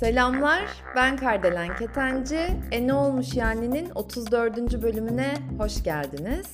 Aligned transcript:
Selamlar, 0.00 0.64
ben 0.96 1.16
Kardelen 1.16 1.76
Ketenci. 1.76 2.40
E 2.72 2.86
ne 2.86 2.94
olmuş 2.94 3.34
yani'nin 3.34 3.90
34. 3.94 4.82
bölümüne 4.82 5.34
hoş 5.58 5.82
geldiniz. 5.82 6.46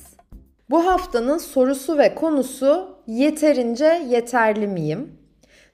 Bu 0.69 0.85
haftanın 0.87 1.37
sorusu 1.37 1.97
ve 1.97 2.15
konusu 2.15 2.97
yeterince 3.07 4.01
yeterli 4.07 4.67
miyim? 4.67 5.19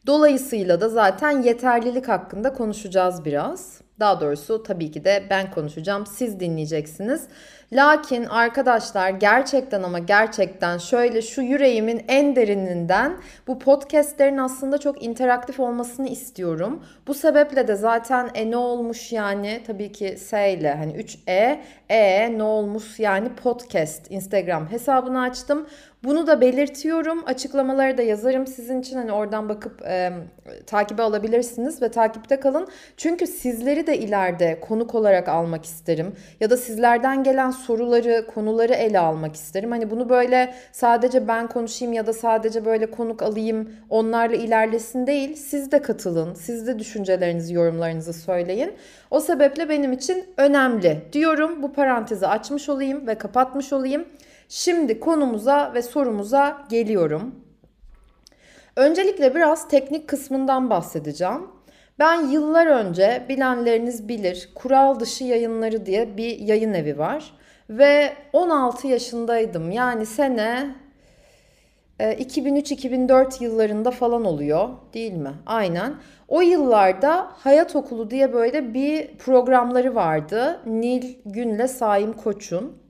Dolayısıyla 0.07 0.81
da 0.81 0.89
zaten 0.89 1.41
yeterlilik 1.41 2.07
hakkında 2.07 2.53
konuşacağız 2.53 3.25
biraz. 3.25 3.81
Daha 3.99 4.21
doğrusu 4.21 4.63
tabii 4.63 4.91
ki 4.91 5.05
de 5.05 5.23
ben 5.29 5.51
konuşacağım, 5.51 6.05
siz 6.05 6.39
dinleyeceksiniz. 6.39 7.27
Lakin 7.73 8.25
arkadaşlar 8.25 9.09
gerçekten 9.09 9.83
ama 9.83 9.99
gerçekten 9.99 10.77
şöyle 10.77 11.21
şu 11.21 11.41
yüreğimin 11.41 12.05
en 12.07 12.35
derininden 12.35 13.17
bu 13.47 13.59
podcastlerin 13.59 14.37
aslında 14.37 14.77
çok 14.77 15.03
interaktif 15.03 15.59
olmasını 15.59 16.07
istiyorum. 16.07 16.83
Bu 17.07 17.13
sebeple 17.13 17.67
de 17.67 17.75
zaten 17.75 18.29
e 18.33 18.51
ne 18.51 18.57
olmuş 18.57 19.11
yani 19.11 19.61
tabii 19.67 19.91
ki 19.91 20.17
S 20.17 20.53
ile 20.53 20.73
hani 20.73 20.93
3E, 20.93 21.59
E 21.89 22.37
ne 22.37 22.43
olmuş 22.43 22.99
yani 22.99 23.29
podcast 23.29 24.11
Instagram 24.11 24.71
hesabını 24.71 25.21
açtım. 25.21 25.67
Bunu 26.03 26.27
da 26.27 26.41
belirtiyorum. 26.41 27.23
Açıklamaları 27.25 27.97
da 27.97 28.01
yazarım 28.01 28.47
sizin 28.47 28.81
için. 28.81 28.97
Hani 28.97 29.11
oradan 29.11 29.49
bakıp 29.49 29.81
e, 29.81 30.13
takibe 30.65 31.01
alabilirsiniz 31.01 31.81
ve 31.81 31.91
takipte 31.91 32.39
kalın. 32.39 32.67
Çünkü 32.97 33.27
sizleri 33.27 33.87
de 33.87 33.97
ileride 33.97 34.59
konuk 34.59 34.95
olarak 34.95 35.27
almak 35.29 35.65
isterim. 35.65 36.15
Ya 36.39 36.49
da 36.49 36.57
sizlerden 36.57 37.23
gelen 37.23 37.51
soruları, 37.57 38.27
konuları 38.27 38.73
ele 38.73 38.99
almak 38.99 39.35
isterim. 39.35 39.71
Hani 39.71 39.91
bunu 39.91 40.09
böyle 40.09 40.53
sadece 40.71 41.27
ben 41.27 41.47
konuşayım 41.47 41.93
ya 41.93 42.07
da 42.07 42.13
sadece 42.13 42.65
böyle 42.65 42.91
konuk 42.91 43.21
alayım, 43.21 43.71
onlarla 43.89 44.35
ilerlesin 44.35 45.07
değil. 45.07 45.35
Siz 45.35 45.71
de 45.71 45.81
katılın. 45.81 46.33
Siz 46.33 46.67
de 46.67 46.79
düşüncelerinizi, 46.79 47.53
yorumlarınızı 47.53 48.13
söyleyin. 48.13 48.73
O 49.11 49.19
sebeple 49.19 49.69
benim 49.69 49.93
için 49.93 50.25
önemli 50.37 51.01
diyorum. 51.13 51.63
Bu 51.63 51.73
parantezi 51.73 52.27
açmış 52.27 52.69
olayım 52.69 53.07
ve 53.07 53.15
kapatmış 53.15 53.73
olayım. 53.73 54.05
Şimdi 54.49 54.99
konumuza 54.99 55.71
ve 55.73 55.81
sorumuza 55.81 56.57
geliyorum. 56.69 57.35
Öncelikle 58.75 59.35
biraz 59.35 59.67
teknik 59.67 60.07
kısmından 60.07 60.69
bahsedeceğim. 60.69 61.57
Ben 61.99 62.21
yıllar 62.21 62.67
önce 62.67 63.25
bilenleriniz 63.29 64.07
bilir 64.07 64.49
Kural 64.55 64.99
Dışı 64.99 65.23
Yayınları 65.23 65.85
diye 65.85 66.17
bir 66.17 66.39
yayın 66.39 66.73
evi 66.73 66.97
var. 66.97 67.33
Ve 67.69 68.13
16 68.33 68.87
yaşındaydım. 68.87 69.71
Yani 69.71 70.05
sene 70.05 70.75
2003-2004 71.99 73.41
e, 73.41 73.45
yıllarında 73.45 73.91
falan 73.91 74.25
oluyor 74.25 74.69
değil 74.93 75.13
mi? 75.13 75.33
Aynen. 75.45 75.95
O 76.27 76.41
yıllarda 76.41 77.27
Hayat 77.31 77.75
Okulu 77.75 78.11
diye 78.11 78.33
böyle 78.33 78.73
bir 78.73 79.17
programları 79.17 79.95
vardı. 79.95 80.59
Nil 80.65 81.15
Gün'le 81.25 81.67
Saim 81.67 82.13
Koç'un. 82.13 82.87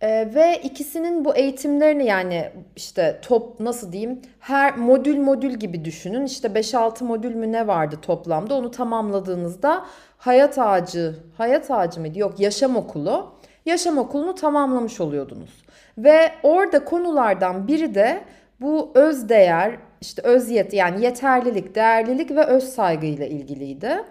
Ee, 0.00 0.30
ve 0.34 0.60
ikisinin 0.62 1.24
bu 1.24 1.36
eğitimlerini 1.36 2.06
yani 2.06 2.50
işte 2.76 3.20
top 3.22 3.60
nasıl 3.60 3.92
diyeyim 3.92 4.22
her 4.38 4.76
modül 4.76 5.18
modül 5.18 5.54
gibi 5.54 5.84
düşünün. 5.84 6.26
İşte 6.26 6.48
5-6 6.48 7.04
modül 7.04 7.34
mü 7.34 7.52
ne 7.52 7.66
vardı 7.66 7.98
toplamda 8.02 8.54
onu 8.54 8.70
tamamladığınızda 8.70 9.86
hayat 10.18 10.58
ağacı, 10.58 11.16
hayat 11.36 11.70
ağacı 11.70 12.00
mıydı? 12.00 12.18
Yok 12.18 12.40
yaşam 12.40 12.76
okulu. 12.76 13.32
Yaşam 13.66 13.98
okulunu 13.98 14.34
tamamlamış 14.34 15.00
oluyordunuz. 15.00 15.64
Ve 15.98 16.32
orada 16.42 16.84
konulardan 16.84 17.68
biri 17.68 17.94
de 17.94 18.24
bu 18.60 18.90
öz 18.94 19.28
değer, 19.28 19.76
işte 20.00 20.22
öz 20.22 20.50
yet 20.50 20.72
yani 20.72 21.04
yeterlilik, 21.04 21.74
değerlilik 21.74 22.30
ve 22.30 22.44
öz 22.44 22.64
saygı 22.64 23.06
ile 23.06 23.28
ilgiliydi. 23.28 24.04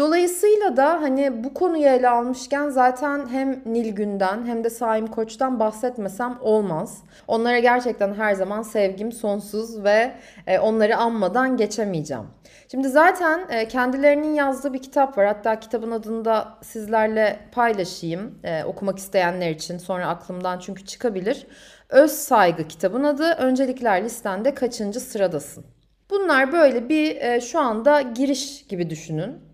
Dolayısıyla 0.00 0.76
da 0.76 1.02
hani 1.02 1.44
bu 1.44 1.54
konuyu 1.54 1.86
ele 1.86 2.08
almışken 2.08 2.68
zaten 2.68 3.28
hem 3.28 3.62
Nilgün'den 3.66 4.46
hem 4.46 4.64
de 4.64 4.70
Saim 4.70 5.06
Koç'tan 5.06 5.60
bahsetmesem 5.60 6.38
olmaz. 6.40 7.02
Onlara 7.28 7.58
gerçekten 7.58 8.14
her 8.14 8.34
zaman 8.34 8.62
sevgim 8.62 9.12
sonsuz 9.12 9.84
ve 9.84 10.12
e, 10.46 10.58
onları 10.58 10.96
anmadan 10.96 11.56
geçemeyeceğim. 11.56 12.24
Şimdi 12.70 12.88
zaten 12.88 13.40
e, 13.50 13.68
kendilerinin 13.68 14.34
yazdığı 14.34 14.72
bir 14.72 14.82
kitap 14.82 15.18
var. 15.18 15.26
Hatta 15.26 15.60
kitabın 15.60 15.90
adını 15.90 16.24
da 16.24 16.48
sizlerle 16.62 17.38
paylaşayım 17.52 18.38
e, 18.44 18.64
okumak 18.64 18.98
isteyenler 18.98 19.50
için. 19.50 19.78
Sonra 19.78 20.08
aklımdan 20.08 20.58
çünkü 20.58 20.84
çıkabilir. 20.84 21.46
Öz 21.88 22.10
Saygı 22.10 22.68
kitabın 22.68 23.04
adı. 23.04 23.32
Öncelikler 23.32 24.04
listende 24.04 24.54
kaçıncı 24.54 25.00
sıradasın? 25.00 25.64
Bunlar 26.10 26.52
böyle 26.52 26.88
bir 26.88 27.40
şu 27.40 27.60
anda 27.60 28.00
giriş 28.00 28.66
gibi 28.66 28.90
düşünün. 28.90 29.49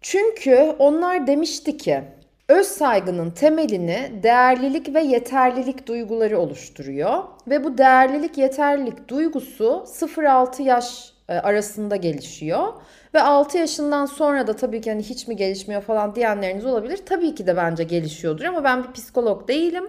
Çünkü 0.00 0.74
onlar 0.78 1.26
demişti 1.26 1.76
ki 1.76 2.02
öz 2.48 2.66
saygının 2.66 3.30
temelini 3.30 4.10
değerlilik 4.22 4.94
ve 4.94 5.00
yeterlilik 5.00 5.86
duyguları 5.86 6.38
oluşturuyor 6.38 7.24
ve 7.48 7.64
bu 7.64 7.78
değerlilik 7.78 8.38
yeterlilik 8.38 9.08
duygusu 9.08 9.84
0-6 9.86 10.62
yaş 10.62 11.12
e, 11.28 11.34
arasında 11.34 11.96
gelişiyor. 11.96 12.72
Ve 13.14 13.22
6 13.22 13.58
yaşından 13.58 14.06
sonra 14.06 14.46
da 14.46 14.56
tabii 14.56 14.80
ki 14.80 14.90
hani 14.90 15.02
hiç 15.02 15.28
mi 15.28 15.36
gelişmiyor 15.36 15.82
falan 15.82 16.14
diyenleriniz 16.14 16.66
olabilir. 16.66 17.00
Tabii 17.06 17.34
ki 17.34 17.46
de 17.46 17.56
bence 17.56 17.84
gelişiyordur 17.84 18.44
ama 18.44 18.64
ben 18.64 18.84
bir 18.84 18.92
psikolog 18.92 19.48
değilim. 19.48 19.84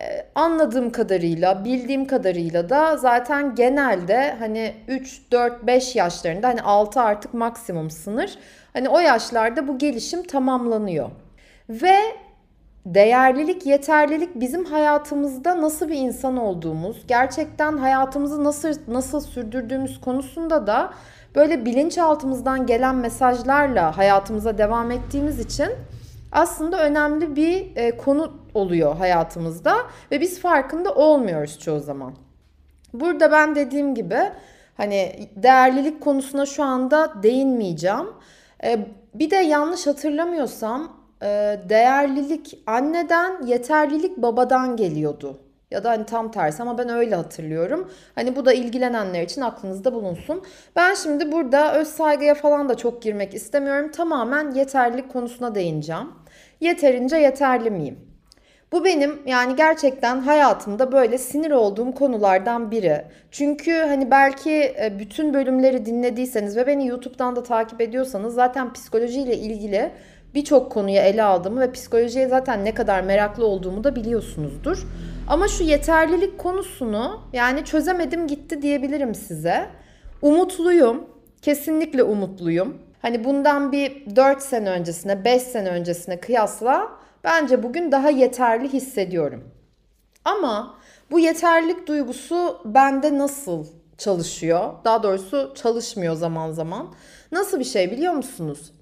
Ee, 0.00 0.26
anladığım 0.34 0.90
kadarıyla, 0.90 1.64
bildiğim 1.64 2.06
kadarıyla 2.06 2.68
da 2.68 2.96
zaten 2.96 3.54
genelde 3.54 4.36
hani 4.38 4.74
3, 4.88 5.32
4, 5.32 5.66
5 5.66 5.96
yaşlarında 5.96 6.48
hani 6.48 6.62
6 6.62 7.00
artık 7.00 7.34
maksimum 7.34 7.90
sınır. 7.90 8.38
Hani 8.72 8.88
o 8.88 8.98
yaşlarda 8.98 9.68
bu 9.68 9.78
gelişim 9.78 10.22
tamamlanıyor. 10.22 11.10
Ve 11.68 11.96
değerlilik, 12.86 13.66
yeterlilik 13.66 14.40
bizim 14.40 14.64
hayatımızda 14.64 15.62
nasıl 15.62 15.88
bir 15.88 15.98
insan 15.98 16.36
olduğumuz, 16.36 17.06
gerçekten 17.06 17.76
hayatımızı 17.76 18.44
nasıl 18.44 18.74
nasıl 18.88 19.20
sürdürdüğümüz 19.20 20.00
konusunda 20.00 20.66
da 20.66 20.92
böyle 21.34 21.64
bilinçaltımızdan 21.64 22.66
gelen 22.66 22.94
mesajlarla 22.94 23.96
hayatımıza 23.96 24.58
devam 24.58 24.90
ettiğimiz 24.90 25.40
için 25.40 25.68
aslında 26.32 26.84
önemli 26.84 27.36
bir 27.36 27.76
e, 27.76 27.96
konu 27.96 28.32
oluyor 28.54 28.96
hayatımızda 28.96 29.76
ve 30.10 30.20
biz 30.20 30.40
farkında 30.40 30.94
olmuyoruz 30.94 31.58
çoğu 31.58 31.80
zaman. 31.80 32.14
Burada 32.92 33.32
ben 33.32 33.54
dediğim 33.54 33.94
gibi 33.94 34.18
hani 34.76 35.28
değerlilik 35.36 36.00
konusuna 36.00 36.46
şu 36.46 36.64
anda 36.64 37.22
değinmeyeceğim. 37.22 38.06
E, 38.64 38.78
bir 39.14 39.30
de 39.30 39.36
yanlış 39.36 39.86
hatırlamıyorsam 39.86 40.96
e, 41.22 41.60
değerlilik 41.68 42.58
anneden, 42.66 43.46
yeterlilik 43.46 44.16
babadan 44.16 44.76
geliyordu. 44.76 45.40
Ya 45.70 45.84
da 45.84 45.90
hani 45.90 46.06
tam 46.06 46.30
tersi 46.30 46.62
ama 46.62 46.78
ben 46.78 46.88
öyle 46.88 47.14
hatırlıyorum. 47.14 47.90
Hani 48.14 48.36
bu 48.36 48.44
da 48.44 48.52
ilgilenenler 48.52 49.22
için 49.22 49.40
aklınızda 49.40 49.92
bulunsun. 49.92 50.42
Ben 50.76 50.94
şimdi 50.94 51.32
burada 51.32 51.74
öz 51.74 51.88
saygıya 51.88 52.34
falan 52.34 52.68
da 52.68 52.76
çok 52.76 53.02
girmek 53.02 53.34
istemiyorum. 53.34 53.90
Tamamen 53.90 54.52
yeterlilik 54.52 55.12
konusuna 55.12 55.54
değineceğim. 55.54 56.08
Yeterince 56.60 57.16
yeterli 57.16 57.70
miyim? 57.70 58.07
Bu 58.72 58.84
benim 58.84 59.18
yani 59.26 59.56
gerçekten 59.56 60.20
hayatımda 60.20 60.92
böyle 60.92 61.18
sinir 61.18 61.50
olduğum 61.50 61.92
konulardan 61.92 62.70
biri. 62.70 63.04
Çünkü 63.30 63.72
hani 63.72 64.10
belki 64.10 64.52
e, 64.52 64.96
bütün 64.98 65.34
bölümleri 65.34 65.86
dinlediyseniz 65.86 66.56
ve 66.56 66.66
beni 66.66 66.86
YouTube'dan 66.86 67.36
da 67.36 67.42
takip 67.42 67.80
ediyorsanız 67.80 68.34
zaten 68.34 68.72
psikolojiyle 68.72 69.36
ilgili 69.36 69.92
birçok 70.34 70.72
konuyu 70.72 70.96
ele 70.96 71.22
aldığımı 71.22 71.60
ve 71.60 71.72
psikolojiye 71.72 72.28
zaten 72.28 72.64
ne 72.64 72.74
kadar 72.74 73.00
meraklı 73.00 73.46
olduğumu 73.46 73.84
da 73.84 73.96
biliyorsunuzdur. 73.96 74.86
Ama 75.28 75.48
şu 75.48 75.64
yeterlilik 75.64 76.38
konusunu 76.38 77.20
yani 77.32 77.64
çözemedim 77.64 78.26
gitti 78.26 78.62
diyebilirim 78.62 79.14
size. 79.14 79.66
Umutluyum. 80.22 81.04
Kesinlikle 81.42 82.02
umutluyum. 82.02 82.78
Hani 83.02 83.24
bundan 83.24 83.72
bir 83.72 84.16
4 84.16 84.42
sene 84.42 84.70
öncesine, 84.70 85.24
5 85.24 85.42
sene 85.42 85.68
öncesine 85.68 86.20
kıyasla 86.20 86.97
bence 87.24 87.62
bugün 87.62 87.92
daha 87.92 88.10
yeterli 88.10 88.72
hissediyorum. 88.72 89.50
Ama 90.24 90.78
bu 91.10 91.18
yeterlilik 91.18 91.86
duygusu 91.86 92.60
bende 92.64 93.18
nasıl 93.18 93.66
çalışıyor? 93.98 94.70
Daha 94.84 95.02
doğrusu 95.02 95.52
çalışmıyor 95.56 96.14
zaman 96.14 96.50
zaman. 96.52 96.94
Nasıl 97.32 97.58
bir 97.60 97.64
şey 97.64 97.90
biliyor 97.90 98.12
musunuz? 98.12 98.72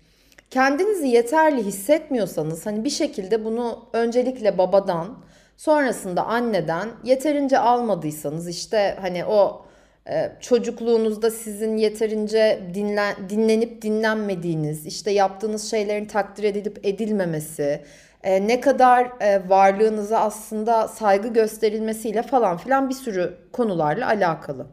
Kendinizi 0.50 1.08
yeterli 1.08 1.64
hissetmiyorsanız 1.64 2.66
hani 2.66 2.84
bir 2.84 2.90
şekilde 2.90 3.44
bunu 3.44 3.88
öncelikle 3.92 4.58
babadan, 4.58 5.18
sonrasında 5.56 6.26
anneden 6.26 6.88
yeterince 7.04 7.58
almadıysanız 7.58 8.48
işte 8.48 8.96
hani 9.00 9.24
o 9.24 9.66
e, 10.10 10.32
çocukluğunuzda 10.40 11.30
sizin 11.30 11.76
yeterince 11.76 12.62
dinlen, 12.74 13.14
dinlenip 13.28 13.82
dinlenmediğiniz, 13.82 14.86
işte 14.86 15.10
yaptığınız 15.10 15.70
şeylerin 15.70 16.04
takdir 16.04 16.44
edilip 16.44 16.86
edilmemesi, 16.86 17.82
e, 18.26 18.48
ne 18.48 18.60
kadar 18.60 19.10
e, 19.20 19.48
varlığınıza 19.48 20.18
aslında 20.18 20.88
saygı 20.88 21.28
gösterilmesiyle 21.28 22.22
falan 22.22 22.56
filan 22.56 22.88
bir 22.88 22.94
sürü 22.94 23.38
konularla 23.52 24.06
alakalı. 24.06 24.66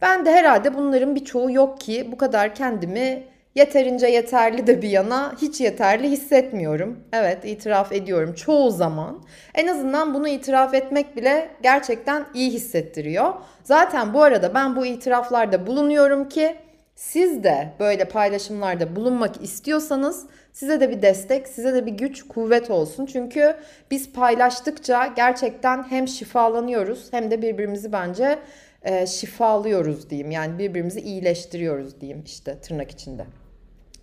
Ben 0.00 0.26
de 0.26 0.32
herhalde 0.32 0.74
bunların 0.74 1.14
birçoğu 1.14 1.50
yok 1.50 1.80
ki 1.80 2.08
bu 2.12 2.18
kadar 2.18 2.54
kendimi 2.54 3.24
yeterince 3.54 4.06
yeterli 4.06 4.66
de 4.66 4.82
bir 4.82 4.88
yana 4.88 5.34
hiç 5.42 5.60
yeterli 5.60 6.10
hissetmiyorum. 6.10 6.98
Evet 7.12 7.44
itiraf 7.44 7.92
ediyorum 7.92 8.34
çoğu 8.34 8.70
zaman. 8.70 9.24
En 9.54 9.66
azından 9.66 10.14
bunu 10.14 10.28
itiraf 10.28 10.74
etmek 10.74 11.16
bile 11.16 11.48
gerçekten 11.62 12.24
iyi 12.34 12.50
hissettiriyor. 12.50 13.34
Zaten 13.64 14.14
bu 14.14 14.22
arada 14.22 14.54
ben 14.54 14.76
bu 14.76 14.86
itiraflarda 14.86 15.66
bulunuyorum 15.66 16.28
ki 16.28 16.56
siz 16.94 17.44
de 17.44 17.72
böyle 17.80 18.04
paylaşımlarda 18.04 18.96
bulunmak 18.96 19.42
istiyorsanız 19.42 20.26
size 20.58 20.80
de 20.80 20.90
bir 20.90 21.02
destek, 21.02 21.48
size 21.48 21.74
de 21.74 21.86
bir 21.86 21.92
güç, 21.92 22.22
kuvvet 22.22 22.70
olsun. 22.70 23.06
Çünkü 23.06 23.56
biz 23.90 24.12
paylaştıkça 24.12 25.06
gerçekten 25.06 25.82
hem 25.82 26.08
şifalanıyoruz 26.08 27.08
hem 27.10 27.30
de 27.30 27.42
birbirimizi 27.42 27.92
bence 27.92 28.38
e, 28.82 29.06
şifalıyoruz 29.06 30.10
diyeyim. 30.10 30.30
Yani 30.30 30.58
birbirimizi 30.58 31.00
iyileştiriyoruz 31.00 32.00
diyeyim 32.00 32.22
işte 32.26 32.58
tırnak 32.58 32.90
içinde. 32.90 33.24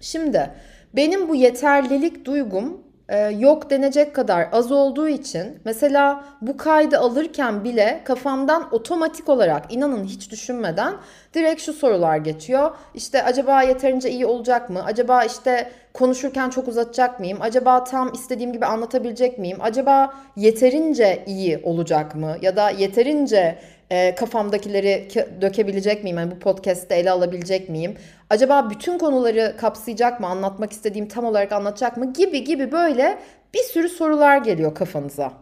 Şimdi 0.01 0.51
benim 0.95 1.29
bu 1.29 1.35
yeterlilik 1.35 2.25
duygum 2.25 2.81
e, 3.09 3.17
yok 3.29 3.69
denecek 3.69 4.15
kadar 4.15 4.47
az 4.51 4.71
olduğu 4.71 5.07
için 5.07 5.59
mesela 5.65 6.23
bu 6.41 6.57
kaydı 6.57 6.99
alırken 6.99 7.63
bile 7.63 8.01
kafamdan 8.05 8.67
otomatik 8.71 9.29
olarak 9.29 9.73
inanın 9.73 10.03
hiç 10.03 10.31
düşünmeden 10.31 10.93
direkt 11.33 11.61
şu 11.61 11.73
sorular 11.73 12.17
geçiyor. 12.17 12.71
İşte 12.93 13.23
acaba 13.23 13.61
yeterince 13.61 14.09
iyi 14.09 14.25
olacak 14.25 14.69
mı? 14.69 14.83
Acaba 14.85 15.23
işte 15.23 15.71
konuşurken 15.93 16.49
çok 16.49 16.67
uzatacak 16.67 17.19
mıyım? 17.19 17.37
Acaba 17.41 17.83
tam 17.83 18.13
istediğim 18.13 18.53
gibi 18.53 18.65
anlatabilecek 18.65 19.39
miyim? 19.39 19.57
Acaba 19.61 20.13
yeterince 20.35 21.23
iyi 21.27 21.59
olacak 21.63 22.15
mı? 22.15 22.37
Ya 22.41 22.55
da 22.55 22.69
yeterince 22.69 23.57
e, 23.91 24.15
kafamdakileri 24.15 25.07
dökebilecek 25.41 26.03
miyim? 26.03 26.17
Yani 26.17 26.31
bu 26.31 26.39
podcast'te 26.39 26.95
ele 26.95 27.11
alabilecek 27.11 27.69
miyim? 27.69 27.95
Acaba 28.29 28.69
bütün 28.69 28.97
konuları 28.97 29.55
kapsayacak 29.57 30.19
mı? 30.19 30.27
Anlatmak 30.27 30.71
istediğim 30.71 31.07
tam 31.07 31.25
olarak 31.25 31.51
anlatacak 31.51 31.97
mı? 31.97 32.13
Gibi 32.13 32.43
gibi 32.43 32.71
böyle 32.71 33.17
bir 33.53 33.63
sürü 33.63 33.89
sorular 33.89 34.37
geliyor 34.37 34.75
kafanıza. 34.75 35.33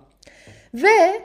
Ve 0.73 1.21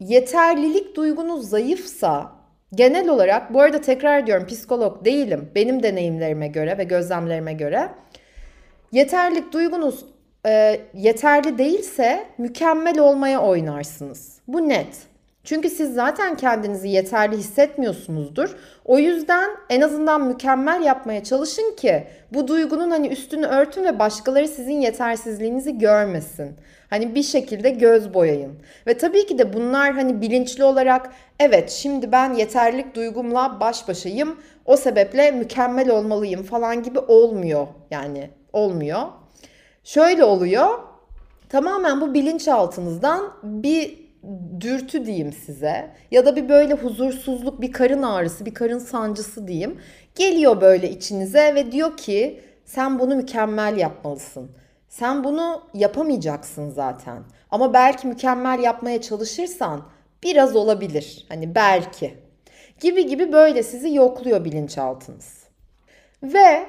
yeterlilik 0.00 0.96
duygunuz 0.96 1.48
zayıfsa 1.48 2.32
genel 2.74 3.08
olarak 3.08 3.54
bu 3.54 3.60
arada 3.60 3.80
tekrar 3.80 4.18
ediyorum 4.18 4.46
psikolog 4.46 5.04
değilim. 5.04 5.50
Benim 5.54 5.82
deneyimlerime 5.82 6.48
göre 6.48 6.78
ve 6.78 6.84
gözlemlerime 6.84 7.52
göre 7.52 7.88
yeterlilik 8.92 9.52
duygunuz 9.52 10.04
e, 10.46 10.80
yeterli 10.94 11.58
değilse 11.58 12.26
mükemmel 12.38 12.98
olmaya 12.98 13.42
oynarsınız. 13.42 14.38
Bu 14.48 14.68
net. 14.68 15.06
Çünkü 15.46 15.70
siz 15.70 15.94
zaten 15.94 16.36
kendinizi 16.36 16.88
yeterli 16.88 17.36
hissetmiyorsunuzdur. 17.36 18.56
O 18.84 18.98
yüzden 18.98 19.50
en 19.70 19.80
azından 19.80 20.26
mükemmel 20.26 20.82
yapmaya 20.82 21.24
çalışın 21.24 21.76
ki 21.76 22.06
bu 22.34 22.48
duygunun 22.48 22.90
hani 22.90 23.08
üstünü 23.08 23.46
örtün 23.46 23.84
ve 23.84 23.98
başkaları 23.98 24.48
sizin 24.48 24.80
yetersizliğinizi 24.80 25.78
görmesin. 25.78 26.56
Hani 26.90 27.14
bir 27.14 27.22
şekilde 27.22 27.70
göz 27.70 28.14
boyayın. 28.14 28.52
Ve 28.86 28.98
tabii 28.98 29.26
ki 29.26 29.38
de 29.38 29.52
bunlar 29.52 29.92
hani 29.92 30.20
bilinçli 30.20 30.64
olarak 30.64 31.10
evet 31.40 31.70
şimdi 31.70 32.12
ben 32.12 32.34
yeterlilik 32.34 32.94
duygumla 32.94 33.60
baş 33.60 33.88
başayım. 33.88 34.40
O 34.64 34.76
sebeple 34.76 35.30
mükemmel 35.30 35.90
olmalıyım 35.90 36.42
falan 36.42 36.82
gibi 36.82 36.98
olmuyor. 36.98 37.66
Yani 37.90 38.30
olmuyor. 38.52 39.02
Şöyle 39.84 40.24
oluyor. 40.24 40.68
Tamamen 41.48 42.00
bu 42.00 42.14
bilinçaltınızdan 42.14 43.32
bir 43.42 44.05
dürtü 44.60 45.06
diyeyim 45.06 45.32
size 45.32 45.90
ya 46.10 46.26
da 46.26 46.36
bir 46.36 46.48
böyle 46.48 46.74
huzursuzluk, 46.74 47.60
bir 47.60 47.72
karın 47.72 48.02
ağrısı, 48.02 48.46
bir 48.46 48.54
karın 48.54 48.78
sancısı 48.78 49.48
diyeyim. 49.48 49.80
Geliyor 50.14 50.60
böyle 50.60 50.90
içinize 50.90 51.54
ve 51.54 51.72
diyor 51.72 51.96
ki 51.96 52.40
sen 52.64 52.98
bunu 52.98 53.16
mükemmel 53.16 53.76
yapmalısın. 53.76 54.50
Sen 54.88 55.24
bunu 55.24 55.62
yapamayacaksın 55.74 56.70
zaten. 56.70 57.22
Ama 57.50 57.74
belki 57.74 58.06
mükemmel 58.06 58.58
yapmaya 58.58 59.00
çalışırsan 59.00 59.82
biraz 60.22 60.56
olabilir. 60.56 61.26
Hani 61.28 61.54
belki. 61.54 62.14
Gibi 62.80 63.06
gibi 63.06 63.32
böyle 63.32 63.62
sizi 63.62 63.94
yokluyor 63.94 64.44
bilinçaltınız. 64.44 65.44
Ve 66.22 66.66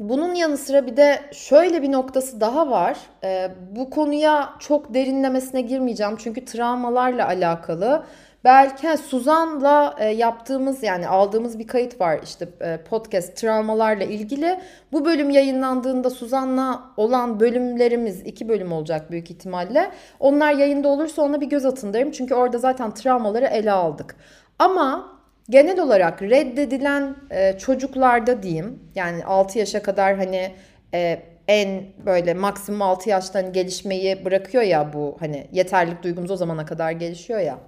bunun 0.00 0.34
yanı 0.34 0.56
sıra 0.56 0.86
bir 0.86 0.96
de 0.96 1.20
şöyle 1.32 1.82
bir 1.82 1.92
noktası 1.92 2.40
daha 2.40 2.70
var. 2.70 2.98
Ee, 3.24 3.50
bu 3.70 3.90
konuya 3.90 4.54
çok 4.58 4.94
derinlemesine 4.94 5.60
girmeyeceğim 5.60 6.16
çünkü 6.16 6.44
travmalarla 6.44 7.26
alakalı. 7.26 8.04
Belki 8.44 8.96
Suzan'la 8.96 9.96
e, 9.98 10.08
yaptığımız 10.08 10.82
yani 10.82 11.08
aldığımız 11.08 11.58
bir 11.58 11.66
kayıt 11.66 12.00
var 12.00 12.20
işte 12.24 12.48
e, 12.60 12.76
podcast 12.76 13.36
travmalarla 13.36 14.04
ilgili. 14.04 14.60
Bu 14.92 15.04
bölüm 15.04 15.30
yayınlandığında 15.30 16.10
Suzan'la 16.10 16.82
olan 16.96 17.40
bölümlerimiz 17.40 18.20
iki 18.20 18.48
bölüm 18.48 18.72
olacak 18.72 19.10
büyük 19.10 19.30
ihtimalle. 19.30 19.90
Onlar 20.20 20.52
yayında 20.52 20.88
olursa 20.88 21.22
ona 21.22 21.40
bir 21.40 21.46
göz 21.46 21.64
atın 21.64 21.92
derim. 21.92 22.10
Çünkü 22.10 22.34
orada 22.34 22.58
zaten 22.58 22.94
travmaları 22.94 23.46
ele 23.46 23.72
aldık. 23.72 24.16
Ama 24.58 25.11
genel 25.50 25.80
olarak 25.80 26.22
reddedilen 26.22 27.16
e, 27.30 27.58
çocuklarda 27.58 28.42
diyeyim 28.42 28.78
yani 28.94 29.24
6 29.24 29.58
yaşa 29.58 29.82
kadar 29.82 30.16
hani 30.16 30.50
e, 30.94 31.22
en 31.48 31.82
böyle 32.06 32.34
maksimum 32.34 32.82
6 32.82 33.10
yaşta 33.10 33.38
hani 33.38 33.52
gelişmeyi 33.52 34.24
bırakıyor 34.24 34.62
ya 34.62 34.92
bu 34.92 35.16
hani 35.20 35.46
yeterlilik 35.52 36.02
duygumuz 36.02 36.30
o 36.30 36.36
zamana 36.36 36.66
kadar 36.66 36.92
gelişiyor 36.92 37.40
ya. 37.40 37.58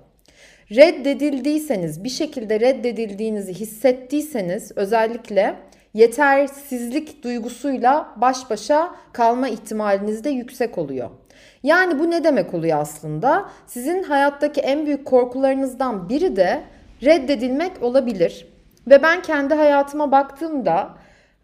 Reddedildiyseniz 0.70 2.04
bir 2.04 2.08
şekilde 2.08 2.60
reddedildiğinizi 2.60 3.54
hissettiyseniz 3.54 4.72
özellikle 4.76 5.54
yetersizlik 5.94 7.24
duygusuyla 7.24 8.14
baş 8.16 8.50
başa 8.50 8.94
kalma 9.12 9.48
ihtimaliniz 9.48 10.24
de 10.24 10.30
yüksek 10.30 10.78
oluyor. 10.78 11.10
Yani 11.62 11.98
bu 11.98 12.10
ne 12.10 12.24
demek 12.24 12.54
oluyor 12.54 12.78
aslında? 12.78 13.48
Sizin 13.66 14.02
hayattaki 14.02 14.60
en 14.60 14.86
büyük 14.86 15.04
korkularınızdan 15.04 16.08
biri 16.08 16.36
de 16.36 16.60
reddedilmek 17.04 17.82
olabilir. 17.82 18.46
Ve 18.86 19.02
ben 19.02 19.22
kendi 19.22 19.54
hayatıma 19.54 20.12
baktığımda 20.12 20.94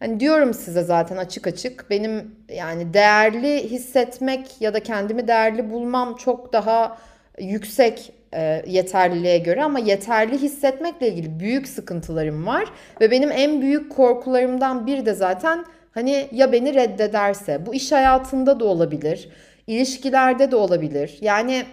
hani 0.01 0.21
diyorum 0.21 0.55
size 0.55 0.83
zaten 0.83 1.17
açık 1.17 1.47
açık 1.47 1.91
benim 1.91 2.37
yani 2.49 2.95
değerli 2.95 3.71
hissetmek 3.71 4.61
ya 4.61 4.75
da 4.75 4.81
kendimi 4.83 5.29
değerli 5.29 5.71
bulmam 5.71 6.17
çok 6.17 6.53
daha 6.53 6.99
yüksek 7.39 8.13
e, 8.35 8.63
yeterliliğe 8.67 9.39
göre 9.39 9.63
ama 9.65 9.79
yeterli 9.79 10.39
hissetmekle 10.39 11.09
ilgili 11.09 11.41
büyük 11.41 11.69
sıkıntılarım 11.69 12.47
var 12.47 12.65
ve 13.01 13.11
benim 13.11 13.31
en 13.33 13.61
büyük 13.61 13.93
korkularımdan 13.93 14.87
biri 14.87 15.07
de 15.07 15.15
zaten 15.15 15.65
hani 15.93 16.29
ya 16.33 16.53
beni 16.53 16.75
reddederse 16.75 17.67
bu 17.67 17.75
iş 17.75 17.93
hayatında 17.93 18.61
da 18.61 18.65
olabilir, 18.65 19.29
ilişkilerde 19.67 20.51
de 20.51 20.57
olabilir. 20.57 21.19
Yani 21.21 21.65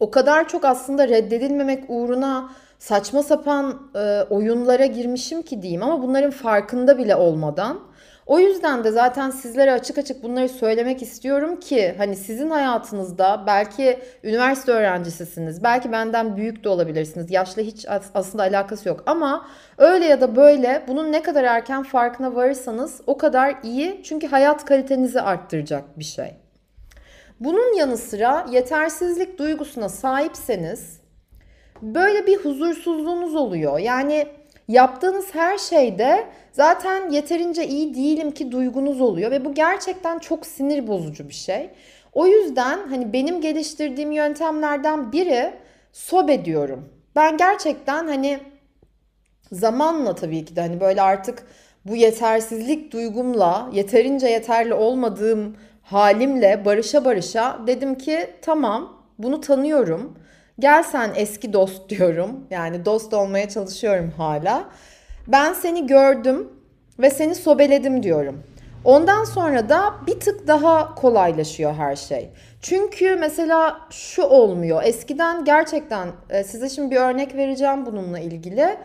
o 0.00 0.10
kadar 0.10 0.48
çok 0.48 0.64
aslında 0.64 1.08
reddedilmemek 1.08 1.84
uğruna 1.88 2.52
saçma 2.82 3.22
sapan 3.22 3.90
e, 3.94 4.22
oyunlara 4.30 4.86
girmişim 4.86 5.42
ki 5.42 5.62
diyeyim 5.62 5.82
ama 5.82 6.02
bunların 6.02 6.30
farkında 6.30 6.98
bile 6.98 7.16
olmadan. 7.16 7.80
O 8.26 8.38
yüzden 8.38 8.84
de 8.84 8.90
zaten 8.90 9.30
sizlere 9.30 9.72
açık 9.72 9.98
açık 9.98 10.22
bunları 10.22 10.48
söylemek 10.48 11.02
istiyorum 11.02 11.60
ki 11.60 11.94
hani 11.98 12.16
sizin 12.16 12.50
hayatınızda 12.50 13.44
belki 13.46 13.98
üniversite 14.24 14.72
öğrencisisiniz, 14.72 15.62
belki 15.62 15.92
benden 15.92 16.36
büyük 16.36 16.64
de 16.64 16.68
olabilirsiniz. 16.68 17.30
Yaşla 17.30 17.62
hiç 17.62 17.86
aslında 18.14 18.42
alakası 18.42 18.88
yok 18.88 19.02
ama 19.06 19.46
öyle 19.78 20.04
ya 20.04 20.20
da 20.20 20.36
böyle 20.36 20.82
bunun 20.88 21.12
ne 21.12 21.22
kadar 21.22 21.44
erken 21.44 21.82
farkına 21.82 22.34
varırsanız 22.34 23.00
o 23.06 23.18
kadar 23.18 23.54
iyi. 23.62 24.00
Çünkü 24.04 24.26
hayat 24.26 24.64
kalitenizi 24.64 25.20
arttıracak 25.20 25.98
bir 25.98 26.04
şey. 26.04 26.34
Bunun 27.40 27.76
yanı 27.76 27.96
sıra 27.96 28.46
yetersizlik 28.50 29.38
duygusuna 29.38 29.88
sahipseniz 29.88 31.01
böyle 31.82 32.26
bir 32.26 32.36
huzursuzluğunuz 32.36 33.34
oluyor. 33.34 33.78
Yani 33.78 34.26
yaptığınız 34.68 35.34
her 35.34 35.58
şeyde 35.58 36.26
zaten 36.52 37.10
yeterince 37.10 37.66
iyi 37.66 37.94
değilim 37.94 38.30
ki 38.30 38.52
duygunuz 38.52 39.00
oluyor 39.00 39.30
ve 39.30 39.44
bu 39.44 39.54
gerçekten 39.54 40.18
çok 40.18 40.46
sinir 40.46 40.86
bozucu 40.88 41.28
bir 41.28 41.34
şey. 41.34 41.70
O 42.12 42.26
yüzden 42.26 42.88
hani 42.88 43.12
benim 43.12 43.40
geliştirdiğim 43.40 44.12
yöntemlerden 44.12 45.12
biri 45.12 45.52
sobe 45.92 46.44
diyorum. 46.44 46.88
Ben 47.16 47.36
gerçekten 47.36 48.06
hani 48.06 48.40
zamanla 49.52 50.14
tabii 50.14 50.44
ki 50.44 50.56
de 50.56 50.60
hani 50.60 50.80
böyle 50.80 51.02
artık 51.02 51.46
bu 51.84 51.96
yetersizlik 51.96 52.92
duygumla 52.92 53.70
yeterince 53.72 54.26
yeterli 54.26 54.74
olmadığım 54.74 55.56
halimle 55.82 56.64
barışa 56.64 57.04
barışa 57.04 57.60
dedim 57.66 57.98
ki 57.98 58.30
tamam 58.42 59.02
bunu 59.18 59.40
tanıyorum. 59.40 60.18
Gel 60.58 60.82
sen 60.82 61.10
eski 61.16 61.52
dost 61.52 61.88
diyorum. 61.88 62.46
Yani 62.50 62.84
dost 62.84 63.14
olmaya 63.14 63.48
çalışıyorum 63.48 64.12
hala. 64.16 64.64
Ben 65.28 65.52
seni 65.52 65.86
gördüm 65.86 66.48
ve 66.98 67.10
seni 67.10 67.34
sobeledim 67.34 68.02
diyorum. 68.02 68.42
Ondan 68.84 69.24
sonra 69.24 69.68
da 69.68 69.94
bir 70.06 70.20
tık 70.20 70.46
daha 70.46 70.94
kolaylaşıyor 70.94 71.74
her 71.74 71.96
şey. 71.96 72.30
Çünkü 72.60 73.16
mesela 73.16 73.80
şu 73.90 74.22
olmuyor. 74.22 74.82
Eskiden 74.84 75.44
gerçekten 75.44 76.08
e, 76.30 76.44
size 76.44 76.68
şimdi 76.68 76.90
bir 76.90 77.00
örnek 77.00 77.34
vereceğim 77.34 77.86
bununla 77.86 78.18
ilgili. 78.18 78.76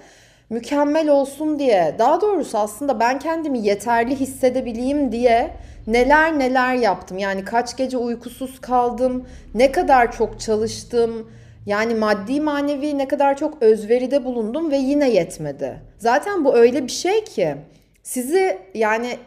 Mükemmel 0.50 1.10
olsun 1.10 1.60
diye, 1.60 1.96
daha 2.00 2.22
doğrusu 2.22 2.58
aslında 2.58 3.00
ben 3.00 3.20
kendimi 3.20 3.60
yeterli 3.60 4.16
hissedebileyim 4.16 5.12
diye 5.12 5.54
neler 5.88 6.40
neler 6.40 6.76
yaptım. 6.76 7.18
Yani 7.18 7.46
kaç 7.46 7.78
gece 7.78 7.98
uykusuz 7.98 8.62
kaldım, 8.62 9.28
ne 9.56 9.72
kadar 9.72 10.12
çok 10.12 10.40
çalıştım. 10.40 11.32
Yani 11.68 11.96
maddi 11.96 12.42
manevi 12.42 12.98
ne 12.98 13.08
kadar 13.08 13.38
çok 13.38 13.64
özveride 13.64 14.26
bulundum 14.26 14.72
ve 14.72 14.78
yine 14.78 15.10
yetmedi. 15.10 15.82
Zaten 15.98 16.46
bu 16.46 16.56
öyle 16.56 16.84
bir 16.84 16.92
şey 16.92 17.24
ki 17.24 17.56
sizi 18.04 18.60
yani 18.74 19.18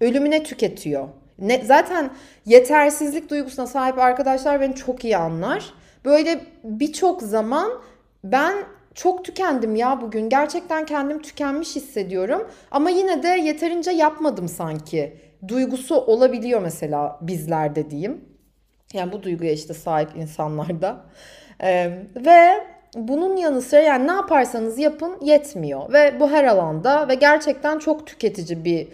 ölümüne 0.00 0.42
tüketiyor. 0.42 1.08
Ne, 1.38 1.64
zaten 1.64 2.10
yetersizlik 2.44 3.30
duygusuna 3.30 3.66
sahip 3.66 3.98
arkadaşlar 3.98 4.60
beni 4.60 4.74
çok 4.74 5.04
iyi 5.04 5.16
anlar. 5.16 5.64
Böyle 6.04 6.40
birçok 6.64 7.22
zaman 7.22 7.72
ben 8.24 8.56
çok 8.94 9.24
tükendim 9.24 9.76
ya 9.76 10.00
bugün. 10.00 10.28
Gerçekten 10.28 10.86
kendim 10.86 11.22
tükenmiş 11.22 11.76
hissediyorum. 11.76 12.48
Ama 12.70 12.90
yine 12.90 13.22
de 13.22 13.28
yeterince 13.28 13.90
yapmadım 13.90 14.48
sanki. 14.48 15.16
Duygusu 15.48 15.96
olabiliyor 15.96 16.62
mesela 16.62 17.18
bizlerde 17.20 17.90
diyeyim. 17.90 18.24
Yani 18.92 19.12
bu 19.12 19.22
duyguya 19.22 19.52
işte 19.52 19.74
sahip 19.74 20.16
insanlarda. 20.16 21.04
Ee, 21.62 21.90
ve 22.16 22.66
bunun 22.94 23.36
yanı 23.36 23.62
sıra 23.62 23.80
yani 23.80 24.06
ne 24.06 24.12
yaparsanız 24.12 24.78
yapın 24.78 25.18
yetmiyor. 25.22 25.92
Ve 25.92 26.20
bu 26.20 26.30
her 26.30 26.44
alanda 26.44 27.08
ve 27.08 27.14
gerçekten 27.14 27.78
çok 27.78 28.06
tüketici 28.06 28.64
bir 28.64 28.88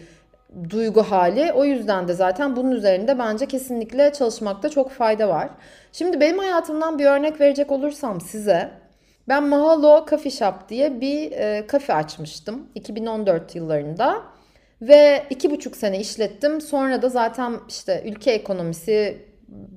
duygu 0.70 1.02
hali. 1.02 1.52
O 1.52 1.64
yüzden 1.64 2.08
de 2.08 2.14
zaten 2.14 2.56
bunun 2.56 2.70
üzerinde 2.70 3.18
bence 3.18 3.46
kesinlikle 3.46 4.12
çalışmakta 4.12 4.68
çok 4.68 4.90
fayda 4.90 5.28
var. 5.28 5.48
Şimdi 5.92 6.20
benim 6.20 6.38
hayatımdan 6.38 6.98
bir 6.98 7.06
örnek 7.06 7.40
verecek 7.40 7.72
olursam 7.72 8.20
size 8.20 8.70
ben 9.28 9.42
Mahalo 9.42 10.06
Coffee 10.10 10.30
Shop 10.30 10.68
diye 10.68 11.00
bir 11.00 11.32
e, 11.32 11.66
kafe 11.66 11.94
açmıştım 11.94 12.66
2014 12.74 13.54
yıllarında 13.54 14.22
ve 14.82 15.22
iki 15.30 15.50
buçuk 15.50 15.76
sene 15.76 16.00
işlettim. 16.00 16.60
Sonra 16.60 17.02
da 17.02 17.08
zaten 17.08 17.52
işte 17.68 18.02
ülke 18.06 18.30
ekonomisi 18.30 19.18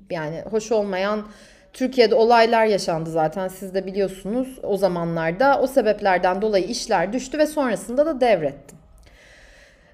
yani 0.10 0.44
hoş 0.52 0.72
olmayan 0.72 1.26
Türkiye'de 1.76 2.16
olaylar 2.16 2.66
yaşandı 2.66 3.10
zaten 3.10 3.48
siz 3.48 3.74
de 3.74 3.86
biliyorsunuz 3.86 4.60
o 4.64 4.78
zamanlarda. 4.78 5.60
O 5.62 5.68
sebeplerden 5.68 6.42
dolayı 6.42 6.66
işler 6.66 7.14
düştü 7.14 7.38
ve 7.38 7.48
sonrasında 7.48 8.06
da 8.06 8.22
devrettim. 8.22 8.78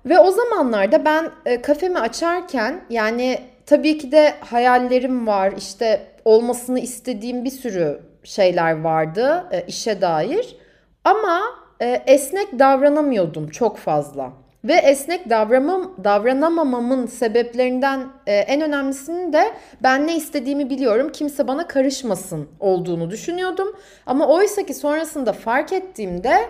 Ve 0.06 0.20
o 0.20 0.32
zamanlarda 0.32 1.06
ben 1.06 1.32
e, 1.46 1.62
kafemi 1.62 2.00
açarken 2.00 2.82
yani 2.90 3.40
tabii 3.66 3.98
ki 3.98 4.12
de 4.12 4.34
hayallerim 4.40 5.28
var. 5.28 5.54
işte 5.58 6.02
olmasını 6.26 6.80
istediğim 6.80 7.46
bir 7.46 7.52
sürü 7.52 8.00
şeyler 8.24 8.82
vardı 8.82 9.48
e, 9.52 9.62
işe 9.68 10.02
dair. 10.02 10.58
Ama 11.04 11.42
e, 11.80 12.04
esnek 12.06 12.60
davranamıyordum 12.60 13.50
çok 13.50 13.78
fazla. 13.78 14.41
Ve 14.64 14.74
esnek 14.74 15.30
davranmam, 15.30 15.96
davranamamamın 16.04 17.06
sebeplerinden 17.06 18.08
e, 18.28 18.34
en 18.34 18.62
önemlisinin 18.62 19.34
de 19.34 19.52
ben 19.84 20.08
ne 20.08 20.18
istediğimi 20.18 20.70
biliyorum. 20.70 21.12
Kimse 21.12 21.48
bana 21.48 21.68
karışmasın 21.68 22.50
olduğunu 22.60 23.10
düşünüyordum. 23.10 23.76
Ama 24.06 24.28
oysa 24.28 24.66
ki 24.66 24.74
sonrasında 24.74 25.34
fark 25.34 25.74
ettiğimde 25.74 26.50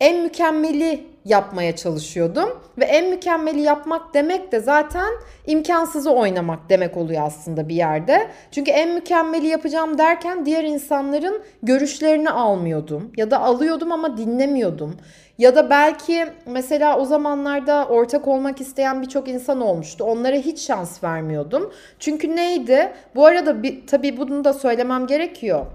en 0.00 0.22
mükemmeli 0.22 1.10
yapmaya 1.24 1.76
çalışıyordum. 1.76 2.60
Ve 2.78 2.84
en 2.84 3.10
mükemmeli 3.10 3.60
yapmak 3.60 4.14
demek 4.14 4.52
de 4.52 4.60
zaten 4.60 5.10
imkansızı 5.46 6.10
oynamak 6.10 6.70
demek 6.70 6.96
oluyor 6.96 7.22
aslında 7.22 7.68
bir 7.68 7.74
yerde. 7.74 8.28
Çünkü 8.50 8.70
en 8.70 8.94
mükemmeli 8.94 9.46
yapacağım 9.46 9.98
derken 9.98 10.46
diğer 10.46 10.64
insanların 10.64 11.42
görüşlerini 11.62 12.30
almıyordum. 12.30 13.12
Ya 13.16 13.30
da 13.30 13.40
alıyordum 13.40 13.92
ama 13.92 14.16
dinlemiyordum. 14.16 14.96
Ya 15.38 15.56
da 15.56 15.70
belki 15.70 16.26
mesela 16.46 16.98
o 16.98 17.04
zamanlarda 17.04 17.86
ortak 17.86 18.28
olmak 18.28 18.60
isteyen 18.60 19.02
birçok 19.02 19.28
insan 19.28 19.60
olmuştu. 19.60 20.04
Onlara 20.04 20.36
hiç 20.36 20.60
şans 20.60 21.04
vermiyordum. 21.04 21.72
Çünkü 21.98 22.36
neydi? 22.36 22.92
Bu 23.14 23.26
arada 23.26 23.62
bir, 23.62 23.86
tabii 23.86 24.16
bunu 24.16 24.44
da 24.44 24.52
söylemem 24.52 25.06
gerekiyor 25.06 25.66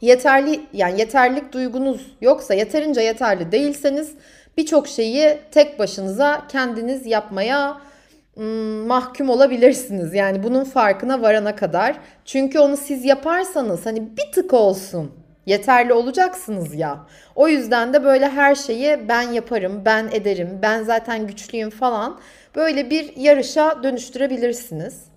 yeterli 0.00 0.60
yani 0.72 1.00
yeterlik 1.00 1.52
duygunuz 1.52 2.16
yoksa 2.20 2.54
yeterince 2.54 3.00
yeterli 3.00 3.52
değilseniz 3.52 4.14
birçok 4.56 4.88
şeyi 4.88 5.38
tek 5.50 5.78
başınıza 5.78 6.42
kendiniz 6.48 7.06
yapmaya 7.06 7.80
hmm, 8.34 8.86
mahkum 8.86 9.30
olabilirsiniz. 9.30 10.14
Yani 10.14 10.42
bunun 10.42 10.64
farkına 10.64 11.22
varana 11.22 11.56
kadar. 11.56 11.96
Çünkü 12.24 12.58
onu 12.58 12.76
siz 12.76 13.04
yaparsanız 13.04 13.86
hani 13.86 14.16
bir 14.16 14.32
tık 14.32 14.54
olsun 14.54 15.10
yeterli 15.46 15.92
olacaksınız 15.92 16.74
ya. 16.74 17.06
O 17.34 17.48
yüzden 17.48 17.92
de 17.92 18.04
böyle 18.04 18.28
her 18.28 18.54
şeyi 18.54 19.08
ben 19.08 19.22
yaparım, 19.22 19.82
ben 19.84 20.08
ederim, 20.12 20.58
ben 20.62 20.82
zaten 20.82 21.26
güçlüyüm 21.26 21.70
falan 21.70 22.20
böyle 22.56 22.90
bir 22.90 23.16
yarışa 23.16 23.82
dönüştürebilirsiniz. 23.82 25.09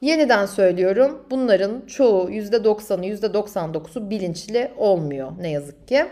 Yeniden 0.00 0.46
söylüyorum 0.46 1.26
bunların 1.30 1.86
çoğu 1.86 2.30
%90'ı 2.30 3.06
%99'u 3.06 4.10
bilinçli 4.10 4.72
olmuyor 4.76 5.32
ne 5.40 5.50
yazık 5.50 5.88
ki. 5.88 6.06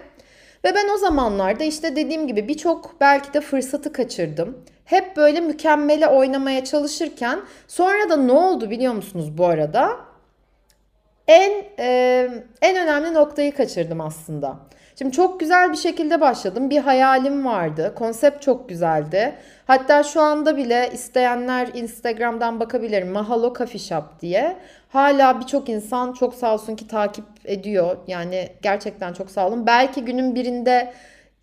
Ve 0.64 0.75
ben 0.75 0.88
o 0.95 0.97
zamanlarda 0.97 1.64
işte 1.64 1.97
dediğim 1.97 2.26
gibi 2.26 2.49
birçok 2.49 3.00
belki 3.00 3.35
de 3.35 3.40
fırsatı 3.40 3.92
kaçırdım. 3.92 4.64
Hep 4.85 5.16
böyle 5.16 5.40
mükemmele 5.40 6.07
oynamaya 6.07 6.64
çalışırken 6.64 7.40
sonra 7.68 8.11
da 8.11 8.16
ne 8.16 8.33
oldu 8.33 8.71
biliyor 8.71 8.92
musunuz 8.92 9.38
bu 9.38 9.47
arada? 9.47 9.97
En 11.28 11.64
e, 11.78 12.28
en 12.62 12.76
önemli 12.76 13.14
noktayı 13.14 13.54
kaçırdım 13.54 14.00
aslında. 14.00 14.57
Şimdi 14.98 15.12
çok 15.12 15.40
güzel 15.40 15.72
bir 15.72 15.76
şekilde 15.76 16.20
başladım. 16.20 16.70
Bir 16.70 16.78
hayalim 16.78 17.46
vardı. 17.46 17.92
Konsept 17.96 18.42
çok 18.42 18.68
güzeldi. 18.68 19.34
Hatta 19.66 20.02
şu 20.02 20.20
anda 20.20 20.56
bile 20.56 20.90
isteyenler 20.92 21.68
Instagram'dan 21.74 22.60
bakabilir. 22.60 23.02
Mahalo 23.02 23.54
Coffee 23.54 23.78
Shop 23.78 24.20
diye. 24.20 24.56
Hala 24.88 25.40
birçok 25.40 25.68
insan 25.68 26.12
çok 26.12 26.34
sağ 26.34 26.54
olsun 26.54 26.76
ki 26.76 26.88
takip 26.88 27.24
ediyor. 27.44 27.96
Yani 28.06 28.48
gerçekten 28.62 29.12
çok 29.12 29.30
sağ 29.30 29.48
olun. 29.48 29.66
Belki 29.66 30.04
günün 30.04 30.34
birinde 30.34 30.92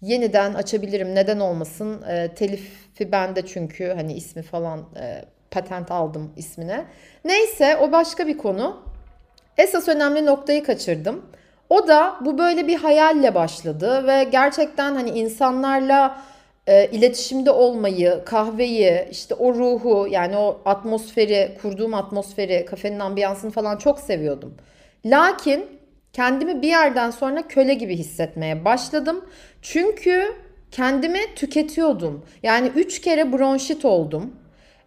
yeniden 0.01 0.53
açabilirim. 0.53 1.15
Neden 1.15 1.39
olmasın? 1.39 2.01
E, 2.01 2.35
telifi 2.35 3.12
bende 3.12 3.45
çünkü 3.45 3.93
hani 3.95 4.13
ismi 4.13 4.41
falan 4.41 4.79
e, 4.79 5.25
patent 5.51 5.91
aldım 5.91 6.33
ismine. 6.38 6.85
Neyse 7.25 7.77
o 7.77 7.91
başka 7.91 8.27
bir 8.27 8.38
konu. 8.38 8.83
Esas 9.57 9.88
önemli 9.88 10.25
noktayı 10.25 10.63
kaçırdım. 10.63 11.25
O 11.69 11.88
da 11.88 12.15
bu 12.22 12.38
böyle 12.38 12.67
bir 12.67 12.75
hayalle 12.75 13.36
başladı 13.36 14.07
ve 14.07 14.24
gerçekten 14.24 14.95
hani 14.95 15.10
insanlarla 15.10 16.22
e, 16.67 16.88
iletişimde 16.91 17.51
olmayı, 17.51 18.22
kahveyi, 18.25 19.07
işte 19.12 19.36
o 19.36 19.53
ruhu 19.53 20.07
yani 20.12 20.38
o 20.38 20.62
atmosferi, 20.65 21.57
kurduğum 21.62 21.93
atmosferi, 21.93 22.65
kafenin 22.65 23.00
ambiyansını 23.00 23.51
falan 23.51 23.77
çok 23.77 24.00
seviyordum. 24.00 24.53
Lakin 25.05 25.65
kendimi 26.13 26.62
bir 26.62 26.67
yerden 26.67 27.12
sonra 27.12 27.48
köle 27.48 27.74
gibi 27.74 27.98
hissetmeye 27.98 28.65
başladım. 28.65 29.25
Çünkü 29.62 30.25
kendimi 30.72 31.19
tüketiyordum. 31.36 32.25
Yani 32.43 32.72
üç 32.75 33.01
kere 33.01 33.34
bronşit 33.34 33.86
oldum. 33.86 34.36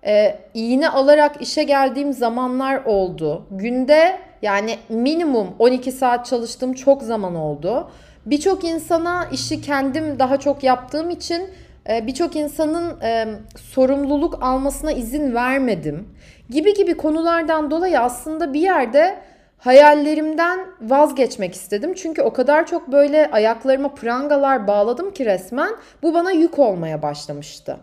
Ee, 0.07 0.39
iğne 0.55 0.89
alarak 0.89 1.43
işe 1.43 1.63
geldiğim 1.63 2.13
zamanlar 2.13 2.85
oldu. 2.85 3.47
Günde 3.51 4.19
yani 4.43 4.79
minimum 4.89 5.49
12 5.59 5.93
saat 5.93 6.27
çalıştığım 6.27 6.73
çok 6.73 7.03
zaman 7.03 7.35
oldu. 7.35 7.91
Birçok 8.27 8.65
insana 8.65 9.27
işi 9.33 9.61
kendim 9.61 10.19
daha 10.19 10.37
çok 10.41 10.63
yaptığım 10.63 11.11
için 11.11 11.51
e, 11.89 12.07
birçok 12.07 12.37
insanın 12.37 13.01
e, 13.01 13.27
sorumluluk 13.57 14.43
almasına 14.43 14.93
izin 14.93 15.35
vermedim. 15.35 16.09
Gibi 16.51 16.75
gibi 16.75 16.97
konulardan 16.97 17.71
dolayı 17.71 18.01
aslında 18.01 18.55
bir 18.55 18.61
yerde 18.61 19.19
hayallerimden 19.59 20.61
vazgeçmek 20.81 21.55
istedim. 21.55 21.95
Çünkü 21.95 22.23
o 22.23 22.33
kadar 22.33 22.67
çok 22.67 22.93
böyle 22.93 23.31
ayaklarıma 23.31 23.95
prangalar 23.95 24.67
bağladım 24.67 25.11
ki 25.11 25.27
resmen 25.27 25.71
bu 26.03 26.15
bana 26.15 26.33
yük 26.33 26.59
olmaya 26.59 27.03
başlamıştı. 27.03 27.77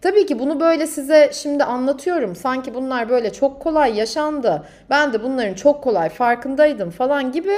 Tabii 0.00 0.26
ki 0.26 0.38
bunu 0.38 0.60
böyle 0.60 0.86
size 0.86 1.30
şimdi 1.32 1.64
anlatıyorum. 1.64 2.36
Sanki 2.36 2.74
bunlar 2.74 3.08
böyle 3.08 3.32
çok 3.32 3.60
kolay 3.60 3.96
yaşandı. 3.98 4.62
Ben 4.90 5.12
de 5.12 5.22
bunların 5.22 5.54
çok 5.54 5.84
kolay 5.84 6.08
farkındaydım 6.08 6.90
falan 6.90 7.32
gibi 7.32 7.54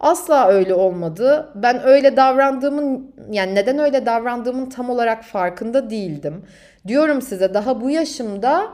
asla 0.00 0.48
öyle 0.48 0.74
olmadı. 0.74 1.52
Ben 1.54 1.86
öyle 1.86 2.16
davrandığımın 2.16 3.14
yani 3.30 3.54
neden 3.54 3.78
öyle 3.78 4.06
davrandığımın 4.06 4.70
tam 4.70 4.90
olarak 4.90 5.24
farkında 5.24 5.90
değildim. 5.90 6.44
Diyorum 6.88 7.22
size 7.22 7.54
daha 7.54 7.80
bu 7.80 7.90
yaşımda 7.90 8.68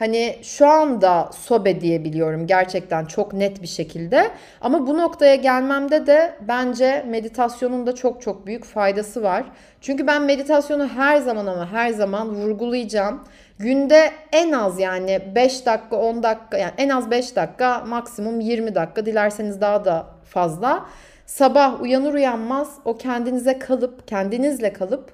Hani 0.00 0.36
şu 0.42 0.66
anda 0.66 1.30
sobe 1.32 1.80
diyebiliyorum 1.80 2.46
gerçekten 2.46 3.04
çok 3.04 3.32
net 3.32 3.62
bir 3.62 3.66
şekilde. 3.66 4.30
Ama 4.60 4.86
bu 4.86 4.98
noktaya 4.98 5.34
gelmemde 5.34 6.06
de 6.06 6.34
bence 6.48 7.04
meditasyonun 7.08 7.86
da 7.86 7.94
çok 7.94 8.22
çok 8.22 8.46
büyük 8.46 8.64
faydası 8.64 9.22
var. 9.22 9.44
Çünkü 9.80 10.06
ben 10.06 10.22
meditasyonu 10.22 10.88
her 10.88 11.16
zaman 11.16 11.46
ama 11.46 11.72
her 11.72 11.90
zaman 11.90 12.34
vurgulayacağım. 12.34 13.24
Günde 13.58 14.10
en 14.32 14.52
az 14.52 14.80
yani 14.80 15.20
5 15.34 15.66
dakika 15.66 15.96
10 15.96 16.22
dakika 16.22 16.58
yani 16.58 16.72
en 16.78 16.88
az 16.88 17.10
5 17.10 17.36
dakika 17.36 17.84
maksimum 17.86 18.40
20 18.40 18.74
dakika 18.74 19.06
dilerseniz 19.06 19.60
daha 19.60 19.84
da 19.84 20.06
fazla. 20.24 20.86
Sabah 21.26 21.82
uyanır 21.82 22.14
uyanmaz 22.14 22.68
o 22.84 22.96
kendinize 22.96 23.58
kalıp 23.58 24.08
kendinizle 24.08 24.72
kalıp 24.72 25.12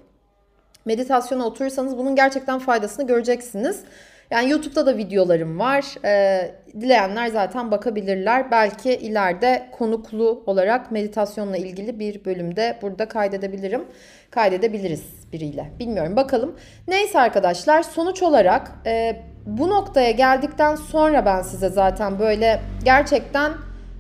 meditasyona 0.85 1.47
oturursanız 1.47 1.99
bunun 1.99 2.17
gerçekten 2.17 2.59
faydasını 2.59 3.07
göreceksiniz. 3.07 3.85
Yani 4.31 4.51
YouTube'da 4.51 4.87
da 4.87 4.97
videolarım 4.97 5.59
var. 5.59 5.85
Ee, 6.05 6.55
dileyenler 6.81 7.27
zaten 7.27 7.71
bakabilirler. 7.71 8.51
Belki 8.51 8.93
ileride 8.93 9.69
konuklu 9.73 10.43
olarak 10.47 10.91
meditasyonla 10.91 11.57
ilgili 11.57 11.99
bir 11.99 12.25
bölümde 12.25 12.79
burada 12.83 13.09
kaydedebilirim. 13.09 13.85
Kaydedebiliriz 14.31 15.05
biriyle. 15.33 15.71
Bilmiyorum 15.79 16.17
bakalım. 16.17 16.57
Neyse 16.89 17.21
arkadaşlar 17.21 17.83
sonuç 17.83 18.23
olarak 18.23 18.73
e, 18.87 19.17
bu 19.47 19.69
noktaya 19.69 20.11
geldikten 20.11 20.77
sonra 20.77 21.27
ben 21.27 21.43
size 21.43 21.69
zaten 21.69 22.19
böyle 22.19 22.61
gerçekten 22.85 23.53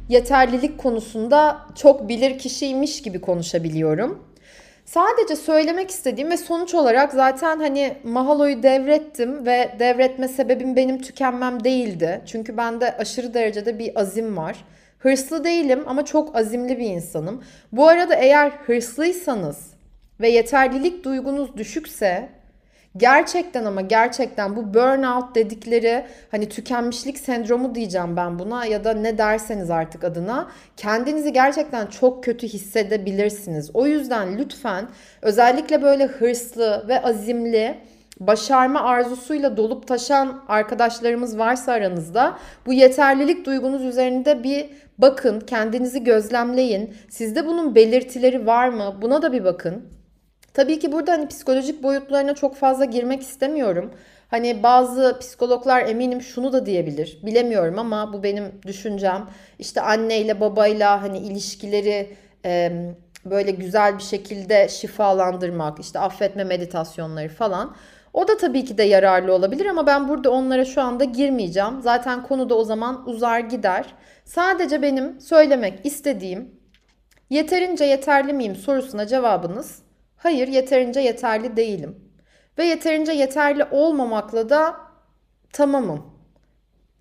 yeterlilik 0.08 0.78
konusunda 0.78 1.58
çok 1.74 2.08
bilir 2.08 2.38
kişiymiş 2.38 3.02
gibi 3.02 3.20
konuşabiliyorum. 3.20 4.26
Sadece 4.86 5.36
söylemek 5.36 5.90
istediğim 5.90 6.30
ve 6.30 6.36
sonuç 6.36 6.74
olarak 6.74 7.12
zaten 7.12 7.58
hani 7.58 7.96
Mahalo'yu 8.04 8.62
devrettim 8.62 9.46
ve 9.46 9.76
devretme 9.78 10.28
sebebim 10.28 10.76
benim 10.76 11.02
tükenmem 11.02 11.64
değildi. 11.64 12.22
Çünkü 12.26 12.56
bende 12.56 12.96
aşırı 12.96 13.34
derecede 13.34 13.78
bir 13.78 14.00
azim 14.00 14.36
var. 14.36 14.64
Hırslı 14.98 15.44
değilim 15.44 15.84
ama 15.86 16.04
çok 16.04 16.36
azimli 16.36 16.78
bir 16.78 16.86
insanım. 16.86 17.44
Bu 17.72 17.88
arada 17.88 18.14
eğer 18.14 18.50
hırslıysanız 18.50 19.70
ve 20.20 20.28
yeterlilik 20.28 21.04
duygunuz 21.04 21.56
düşükse 21.56 22.28
Gerçekten 22.96 23.64
ama 23.64 23.80
gerçekten 23.80 24.56
bu 24.56 24.74
burnout 24.74 25.34
dedikleri 25.34 26.04
hani 26.30 26.48
tükenmişlik 26.48 27.18
sendromu 27.18 27.74
diyeceğim 27.74 28.16
ben 28.16 28.38
buna 28.38 28.66
ya 28.66 28.84
da 28.84 28.92
ne 28.92 29.18
derseniz 29.18 29.70
artık 29.70 30.04
adına 30.04 30.50
kendinizi 30.76 31.32
gerçekten 31.32 31.86
çok 31.86 32.24
kötü 32.24 32.48
hissedebilirsiniz. 32.48 33.70
O 33.74 33.86
yüzden 33.86 34.38
lütfen 34.38 34.88
özellikle 35.22 35.82
böyle 35.82 36.06
hırslı 36.06 36.84
ve 36.88 37.02
azimli 37.02 37.78
başarma 38.20 38.80
arzusuyla 38.80 39.56
dolup 39.56 39.86
taşan 39.86 40.44
arkadaşlarımız 40.48 41.38
varsa 41.38 41.72
aranızda 41.72 42.38
bu 42.66 42.72
yeterlilik 42.72 43.46
duygunuz 43.46 43.84
üzerinde 43.84 44.42
bir 44.44 44.70
bakın, 44.98 45.40
kendinizi 45.40 46.04
gözlemleyin. 46.04 46.94
Sizde 47.08 47.46
bunun 47.46 47.74
belirtileri 47.74 48.46
var 48.46 48.68
mı? 48.68 48.98
Buna 49.02 49.22
da 49.22 49.32
bir 49.32 49.44
bakın. 49.44 49.95
Tabii 50.56 50.78
ki 50.78 50.92
burada 50.92 51.12
hani 51.12 51.28
psikolojik 51.28 51.82
boyutlarına 51.82 52.34
çok 52.34 52.56
fazla 52.56 52.84
girmek 52.84 53.22
istemiyorum. 53.22 53.94
Hani 54.28 54.62
bazı 54.62 55.16
psikologlar 55.20 55.86
eminim 55.86 56.22
şunu 56.22 56.52
da 56.52 56.66
diyebilir. 56.66 57.18
Bilemiyorum 57.22 57.78
ama 57.78 58.12
bu 58.12 58.22
benim 58.22 58.44
düşüncem. 58.66 59.28
İşte 59.58 59.80
anneyle 59.80 60.40
babayla 60.40 61.02
hani 61.02 61.18
ilişkileri 61.18 62.16
e, 62.44 62.72
böyle 63.24 63.50
güzel 63.50 63.98
bir 63.98 64.02
şekilde 64.02 64.68
şifalandırmak, 64.68 65.80
işte 65.80 65.98
affetme 65.98 66.44
meditasyonları 66.44 67.28
falan. 67.28 67.76
O 68.12 68.28
da 68.28 68.36
tabii 68.36 68.64
ki 68.64 68.78
de 68.78 68.82
yararlı 68.82 69.34
olabilir 69.34 69.66
ama 69.66 69.86
ben 69.86 70.08
burada 70.08 70.30
onlara 70.30 70.64
şu 70.64 70.82
anda 70.82 71.04
girmeyeceğim. 71.04 71.82
Zaten 71.82 72.22
konu 72.22 72.50
da 72.50 72.54
o 72.54 72.64
zaman 72.64 73.08
uzar 73.08 73.40
gider. 73.40 73.86
Sadece 74.24 74.82
benim 74.82 75.20
söylemek 75.20 75.86
istediğim 75.86 76.60
yeterince 77.30 77.84
yeterli 77.84 78.32
miyim 78.32 78.56
sorusuna 78.56 79.06
cevabınız 79.06 79.85
Hayır, 80.16 80.48
yeterince 80.48 81.00
yeterli 81.00 81.56
değilim. 81.56 81.96
Ve 82.58 82.64
yeterince 82.64 83.12
yeterli 83.12 83.64
olmamakla 83.70 84.48
da 84.48 84.76
tamamım 85.52 86.06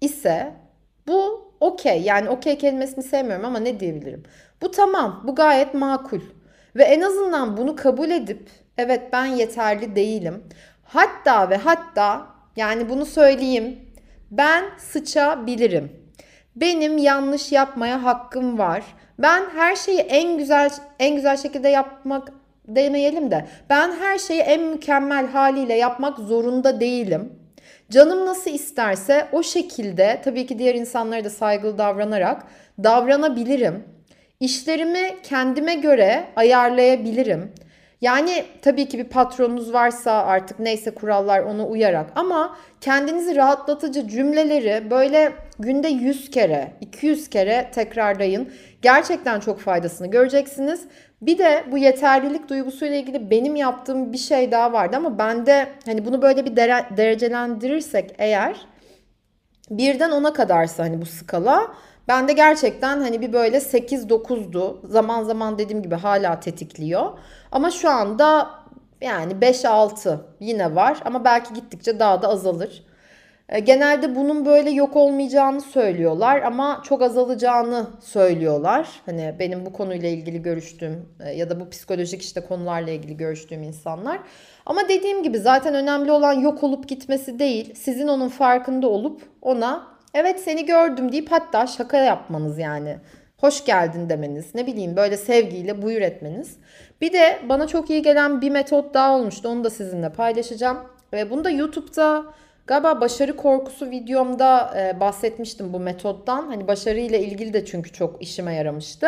ise 0.02 0.54
bu 1.08 1.52
okey. 1.60 2.02
Yani 2.02 2.30
okey 2.30 2.58
kelimesini 2.58 3.04
sevmiyorum 3.04 3.46
ama 3.46 3.60
ne 3.60 3.80
diyebilirim? 3.80 4.24
Bu 4.62 4.72
tamam, 4.72 5.24
bu 5.28 5.36
gayet 5.36 5.74
makul. 5.74 6.22
Ve 6.76 6.84
en 6.84 7.02
azından 7.02 7.58
bunu 7.58 7.76
kabul 7.76 8.10
edip 8.10 8.50
evet 8.78 9.02
ben 9.14 9.26
yeterli 9.26 9.96
değilim. 9.96 10.44
Hatta 10.84 11.50
ve 11.50 11.58
hatta 11.58 12.28
yani 12.56 12.90
bunu 12.90 13.06
söyleyeyim. 13.06 13.80
Ben 14.32 14.66
sıçabilirim. 14.78 15.92
Benim 16.56 16.98
yanlış 16.98 17.52
yapmaya 17.52 18.04
hakkım 18.04 18.58
var. 18.58 18.84
Ben 19.20 19.44
her 19.56 19.76
şeyi 19.76 20.00
en 20.00 20.38
güzel 20.38 20.70
en 21.00 21.16
güzel 21.16 21.38
şekilde 21.38 21.70
yapmak 21.70 22.32
demeyelim 22.68 23.32
de 23.32 23.46
ben 23.70 23.92
her 23.92 24.18
şeyi 24.18 24.42
en 24.42 24.62
mükemmel 24.62 25.28
haliyle 25.28 25.74
yapmak 25.74 26.20
zorunda 26.20 26.80
değilim. 26.80 27.34
Canım 27.90 28.26
nasıl 28.26 28.52
isterse 28.52 29.28
o 29.32 29.44
şekilde 29.44 30.22
tabii 30.24 30.46
ki 30.46 30.60
diğer 30.60 30.76
insanlara 30.76 31.24
da 31.24 31.30
saygılı 31.30 31.78
davranarak 31.78 32.44
davranabilirim. 32.84 33.84
İşlerimi 34.40 35.16
kendime 35.24 35.76
göre 35.76 36.24
ayarlayabilirim. 36.36 37.52
Yani 38.02 38.46
tabii 38.62 38.88
ki 38.88 38.98
bir 38.98 39.04
patronunuz 39.04 39.74
varsa 39.74 40.12
artık 40.12 40.60
neyse 40.60 40.92
kurallar 40.92 41.40
ona 41.40 41.68
uyarak 41.68 42.12
ama 42.16 42.58
kendinizi 42.82 43.36
rahatlatıcı 43.36 44.08
cümleleri 44.08 44.92
böyle 44.92 45.32
günde 45.60 45.88
100 45.88 46.30
kere, 46.32 46.74
200 46.82 47.30
kere 47.30 47.72
tekrarlayın. 47.74 48.54
Gerçekten 48.82 49.40
çok 49.40 49.60
faydasını 49.60 50.08
göreceksiniz. 50.08 50.84
Bir 51.22 51.38
de 51.38 51.64
bu 51.72 51.78
yeterlilik 51.78 52.50
duygusuyla 52.50 52.98
ilgili 52.98 53.30
benim 53.30 53.56
yaptığım 53.56 54.14
bir 54.14 54.18
şey 54.18 54.52
daha 54.52 54.74
vardı 54.74 54.98
ama 54.98 55.18
bende 55.18 55.68
hani 55.86 56.06
bunu 56.06 56.22
böyle 56.22 56.46
bir 56.46 56.56
dere- 56.56 56.98
derecelendirirsek 56.98 58.16
eğer 58.18 58.56
birden 59.70 60.12
10'a 60.12 60.34
kadarsa 60.34 60.84
hani 60.84 61.02
bu 61.02 61.06
skala 61.06 61.72
bende 62.08 62.34
gerçekten 62.34 63.02
hani 63.02 63.22
bir 63.22 63.34
böyle 63.34 63.60
8-9'du. 63.60 64.82
Zaman 64.84 65.24
zaman 65.24 65.58
dediğim 65.58 65.84
gibi 65.84 65.96
hala 65.96 66.40
tetikliyor. 66.40 67.12
Ama 67.52 67.72
şu 67.72 67.90
anda 67.90 68.50
yani 69.02 69.34
5-6 69.42 70.18
yine 70.40 70.76
var 70.76 70.98
ama 71.06 71.24
belki 71.26 71.54
gittikçe 71.54 72.00
daha 72.00 72.22
da 72.22 72.28
azalır. 72.28 72.85
E, 73.50 73.60
genelde 73.60 74.16
bunun 74.16 74.46
böyle 74.46 74.70
yok 74.70 74.96
olmayacağını 74.96 75.62
söylüyorlar 75.62 76.42
ama 76.42 76.82
çok 76.86 77.02
azalacağını 77.02 77.88
söylüyorlar. 78.02 78.90
Hani 79.06 79.36
benim 79.40 79.66
bu 79.66 79.74
konuyla 79.74 80.10
ilgili 80.10 80.42
görüştüğüm 80.42 81.10
e, 81.20 81.32
ya 81.32 81.50
da 81.50 81.60
bu 81.60 81.70
psikolojik 81.70 82.22
işte 82.22 82.42
konularla 82.42 82.92
ilgili 82.92 83.18
görüştüğüm 83.18 83.64
insanlar. 83.64 84.20
Ama 84.66 84.90
dediğim 84.90 85.24
gibi 85.24 85.40
zaten 85.40 85.76
önemli 85.76 86.12
olan 86.12 86.34
yok 86.34 86.64
olup 86.64 86.88
gitmesi 86.88 87.40
değil. 87.40 87.74
Sizin 87.76 88.08
onun 88.08 88.30
farkında 88.30 88.88
olup 88.88 89.22
ona 89.42 89.88
evet 90.14 90.40
seni 90.40 90.66
gördüm 90.66 91.12
deyip 91.12 91.32
hatta 91.32 91.68
şaka 91.68 91.98
yapmanız 91.98 92.58
yani. 92.58 92.98
Hoş 93.38 93.66
geldin 93.66 94.10
demeniz, 94.10 94.56
ne 94.56 94.68
bileyim 94.68 94.96
böyle 94.96 95.18
sevgiyle 95.18 95.82
buyur 95.82 96.02
etmeniz. 96.02 96.58
Bir 97.02 97.14
de 97.14 97.40
bana 97.50 97.68
çok 97.68 97.90
iyi 97.90 98.02
gelen 98.02 98.42
bir 98.42 98.50
metot 98.50 98.94
daha 98.94 99.16
olmuştu. 99.16 99.50
Onu 99.50 99.64
da 99.64 99.70
sizinle 99.70 100.10
paylaşacağım. 100.10 100.78
Ve 101.14 101.30
bunu 101.30 101.44
da 101.44 101.50
YouTube'da 101.50 102.26
Galiba 102.68 103.02
başarı 103.02 103.36
korkusu 103.36 103.90
videomda 103.90 104.74
e, 104.78 105.00
bahsetmiştim 105.00 105.74
bu 105.74 105.80
metottan. 105.80 106.48
Hani 106.48 106.68
başarıyla 106.68 107.18
ilgili 107.18 107.54
de 107.54 107.66
çünkü 107.66 107.92
çok 107.92 108.22
işime 108.22 108.56
yaramıştı. 108.56 109.08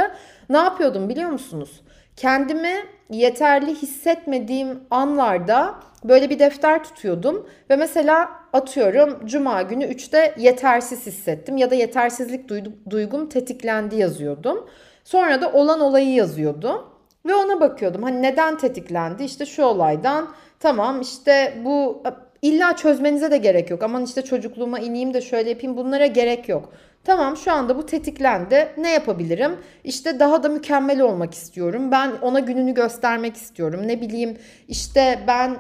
Ne 0.50 0.58
yapıyordum 0.58 1.10
biliyor 1.10 1.30
musunuz? 1.30 1.82
Kendimi 2.16 2.76
yeterli 3.10 3.76
hissetmediğim 3.76 4.80
anlarda 4.92 5.76
böyle 6.04 6.30
bir 6.30 6.40
defter 6.40 6.84
tutuyordum 6.84 7.50
ve 7.70 7.76
mesela 7.76 8.30
atıyorum 8.54 9.26
cuma 9.26 9.62
günü 9.62 9.86
3'te 9.86 10.34
yetersiz 10.38 11.06
hissettim 11.06 11.58
ya 11.58 11.72
da 11.72 11.76
yetersizlik 11.76 12.50
duygum 12.90 13.30
tetiklendi 13.30 13.96
yazıyordum. 13.96 14.70
Sonra 15.04 15.42
da 15.42 15.52
olan 15.52 15.80
olayı 15.80 16.14
yazıyordum 16.14 16.82
ve 17.26 17.36
ona 17.36 17.60
bakıyordum. 17.60 18.04
Hani 18.04 18.22
neden 18.22 18.58
tetiklendi? 18.58 19.24
İşte 19.24 19.46
şu 19.46 19.64
olaydan. 19.64 20.28
Tamam 20.60 21.02
işte 21.02 21.54
bu 21.66 22.04
İlla 22.42 22.76
çözmenize 22.76 23.32
de 23.32 23.38
gerek 23.38 23.70
yok. 23.70 23.84
Aman 23.84 24.04
işte 24.04 24.22
çocukluğuma 24.22 24.80
ineyim 24.80 25.14
de 25.14 25.22
şöyle 25.22 25.50
yapayım 25.50 25.78
bunlara 25.78 26.06
gerek 26.06 26.50
yok. 26.50 26.74
Tamam 27.04 27.38
şu 27.38 27.52
anda 27.52 27.78
bu 27.78 27.86
tetiklendi. 27.86 28.68
Ne 28.78 28.92
yapabilirim? 28.92 29.52
İşte 29.84 30.20
daha 30.20 30.44
da 30.44 30.50
mükemmel 30.50 31.02
olmak 31.02 31.34
istiyorum. 31.34 31.92
Ben 31.92 32.12
ona 32.22 32.40
gününü 32.40 32.74
göstermek 32.74 33.36
istiyorum. 33.36 33.82
Ne 33.88 34.02
bileyim 34.02 34.38
işte 34.68 35.20
ben 35.28 35.58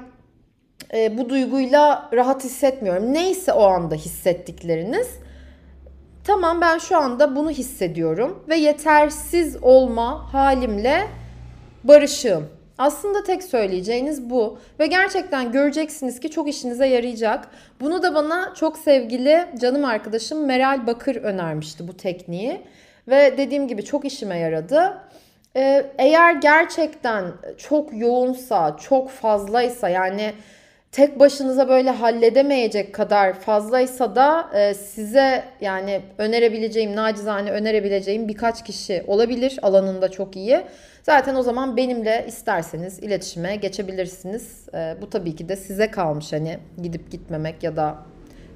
e, 0.93 1.17
bu 1.17 1.29
duyguyla 1.29 2.09
rahat 2.13 2.43
hissetmiyorum. 2.43 3.13
Neyse 3.13 3.53
o 3.53 3.63
anda 3.63 3.95
hissettikleriniz. 3.95 5.07
Tamam 6.23 6.61
ben 6.61 6.77
şu 6.77 6.97
anda 6.97 7.35
bunu 7.35 7.49
hissediyorum 7.49 8.43
ve 8.49 8.55
yetersiz 8.55 9.57
olma 9.63 10.33
halimle 10.33 11.07
barışığım. 11.83 12.56
Aslında 12.77 13.23
tek 13.23 13.43
söyleyeceğiniz 13.43 14.29
bu 14.29 14.59
ve 14.79 14.87
gerçekten 14.87 15.51
göreceksiniz 15.51 16.19
ki 16.19 16.29
çok 16.29 16.49
işinize 16.49 16.87
yarayacak. 16.87 17.47
Bunu 17.79 18.03
da 18.03 18.15
bana 18.15 18.53
çok 18.53 18.77
sevgili 18.77 19.45
canım 19.61 19.85
arkadaşım 19.85 20.45
Meral 20.45 20.87
Bakır 20.87 21.15
önermişti 21.15 21.87
bu 21.87 21.97
tekniği 21.97 22.61
ve 23.07 23.37
dediğim 23.37 23.67
gibi 23.67 23.85
çok 23.85 24.05
işime 24.05 24.39
yaradı. 24.39 24.97
Ee, 25.55 25.91
eğer 25.97 26.35
gerçekten 26.35 27.25
çok 27.57 27.97
yoğunsa, 27.97 28.77
çok 28.77 29.09
fazlaysa 29.09 29.89
yani 29.89 30.33
tek 30.91 31.19
başınıza 31.19 31.69
böyle 31.69 31.89
halledemeyecek 31.89 32.95
kadar 32.95 33.33
fazlaysa 33.33 34.15
da 34.15 34.49
e, 34.53 34.73
size 34.73 35.43
yani 35.61 36.01
önerebileceğim, 36.17 36.95
nacizane 36.95 37.51
önerebileceğim 37.51 38.27
birkaç 38.27 38.63
kişi 38.63 39.03
olabilir 39.07 39.59
alanında 39.61 40.11
çok 40.11 40.35
iyi. 40.35 40.61
Zaten 41.03 41.35
o 41.35 41.43
zaman 41.43 41.77
benimle 41.77 42.25
isterseniz 42.27 42.99
iletişime 42.99 43.55
geçebilirsiniz. 43.55 44.69
E, 44.73 44.95
bu 45.01 45.09
tabii 45.09 45.35
ki 45.35 45.49
de 45.49 45.55
size 45.55 45.91
kalmış 45.91 46.33
hani 46.33 46.59
gidip 46.81 47.11
gitmemek 47.11 47.63
ya 47.63 47.75
da 47.75 47.95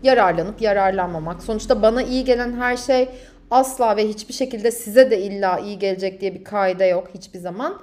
yararlanıp 0.04 0.62
yararlanmamak. 0.62 1.44
Sonuçta 1.44 1.82
bana 1.82 2.04
iyi 2.04 2.24
gelen 2.26 2.54
her 2.54 2.78
şey 2.78 3.10
asla 3.52 3.98
ve 3.98 4.08
hiçbir 4.08 4.34
şekilde 4.34 4.72
size 4.72 5.12
de 5.12 5.22
illa 5.22 5.60
iyi 5.60 5.80
gelecek 5.80 6.22
diye 6.22 6.36
bir 6.36 6.44
kaide 6.44 6.86
yok 6.86 7.10
hiçbir 7.14 7.40
zaman. 7.40 7.82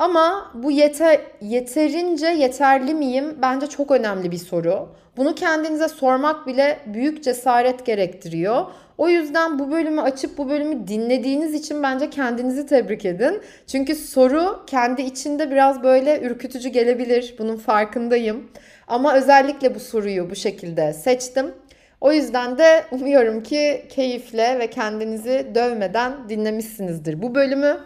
Ama 0.00 0.50
bu 0.54 0.70
yeter 0.70 1.20
yeterince 1.40 2.26
yeterli 2.26 2.94
miyim? 2.94 3.38
Bence 3.42 3.66
çok 3.66 3.90
önemli 3.90 4.30
bir 4.30 4.38
soru. 4.38 4.88
Bunu 5.16 5.34
kendinize 5.34 5.88
sormak 5.88 6.46
bile 6.46 6.78
büyük 6.86 7.24
cesaret 7.24 7.86
gerektiriyor. 7.86 8.64
O 8.98 9.08
yüzden 9.08 9.58
bu 9.58 9.70
bölümü 9.70 10.00
açıp 10.00 10.38
bu 10.38 10.48
bölümü 10.48 10.88
dinlediğiniz 10.88 11.54
için 11.54 11.82
bence 11.82 12.10
kendinizi 12.10 12.66
tebrik 12.66 13.04
edin. 13.04 13.40
Çünkü 13.66 13.94
soru 13.94 14.64
kendi 14.66 15.02
içinde 15.02 15.50
biraz 15.50 15.82
böyle 15.82 16.20
ürkütücü 16.20 16.68
gelebilir. 16.68 17.34
Bunun 17.38 17.56
farkındayım. 17.56 18.50
Ama 18.88 19.14
özellikle 19.14 19.74
bu 19.74 19.80
soruyu 19.80 20.30
bu 20.30 20.34
şekilde 20.34 20.92
seçtim. 20.92 21.54
O 22.00 22.12
yüzden 22.12 22.58
de 22.58 22.84
umuyorum 22.90 23.42
ki 23.42 23.86
keyifle 23.88 24.58
ve 24.58 24.70
kendinizi 24.70 25.46
dövmeden 25.54 26.28
dinlemişsinizdir 26.28 27.22
bu 27.22 27.34
bölümü. 27.34 27.80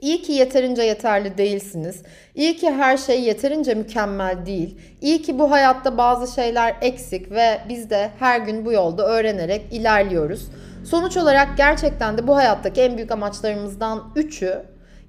İyi 0.00 0.22
ki 0.22 0.32
yeterince 0.32 0.82
yeterli 0.82 1.38
değilsiniz. 1.38 2.02
İyi 2.34 2.56
ki 2.56 2.70
her 2.70 2.96
şey 2.96 3.22
yeterince 3.22 3.74
mükemmel 3.74 4.46
değil. 4.46 4.78
İyi 5.00 5.22
ki 5.22 5.38
bu 5.38 5.50
hayatta 5.50 5.98
bazı 5.98 6.34
şeyler 6.34 6.76
eksik 6.80 7.30
ve 7.30 7.58
biz 7.68 7.90
de 7.90 8.10
her 8.18 8.40
gün 8.40 8.66
bu 8.66 8.72
yolda 8.72 9.06
öğrenerek 9.06 9.72
ilerliyoruz. 9.72 10.48
Sonuç 10.84 11.16
olarak 11.16 11.56
gerçekten 11.56 12.18
de 12.18 12.26
bu 12.26 12.36
hayattaki 12.36 12.80
en 12.80 12.96
büyük 12.96 13.10
amaçlarımızdan 13.10 14.12
üçü 14.16 14.62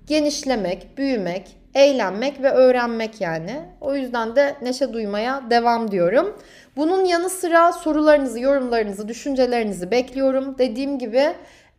genişlemek, 0.08 0.98
büyümek, 0.98 1.58
eğlenmek 1.76 2.44
ve 2.44 2.50
öğrenmek 2.50 3.22
yani. 3.22 3.62
O 3.82 3.96
yüzden 3.96 4.36
de 4.36 4.56
neşe 4.62 4.94
duymaya 4.94 5.44
devam 5.50 5.92
diyorum. 5.92 6.38
Bunun 6.76 7.06
yanı 7.06 7.30
sıra 7.30 7.72
sorularınızı, 7.72 8.40
yorumlarınızı, 8.40 9.08
düşüncelerinizi 9.08 9.92
bekliyorum. 9.92 10.58
Dediğim 10.58 11.00
gibi 11.00 11.34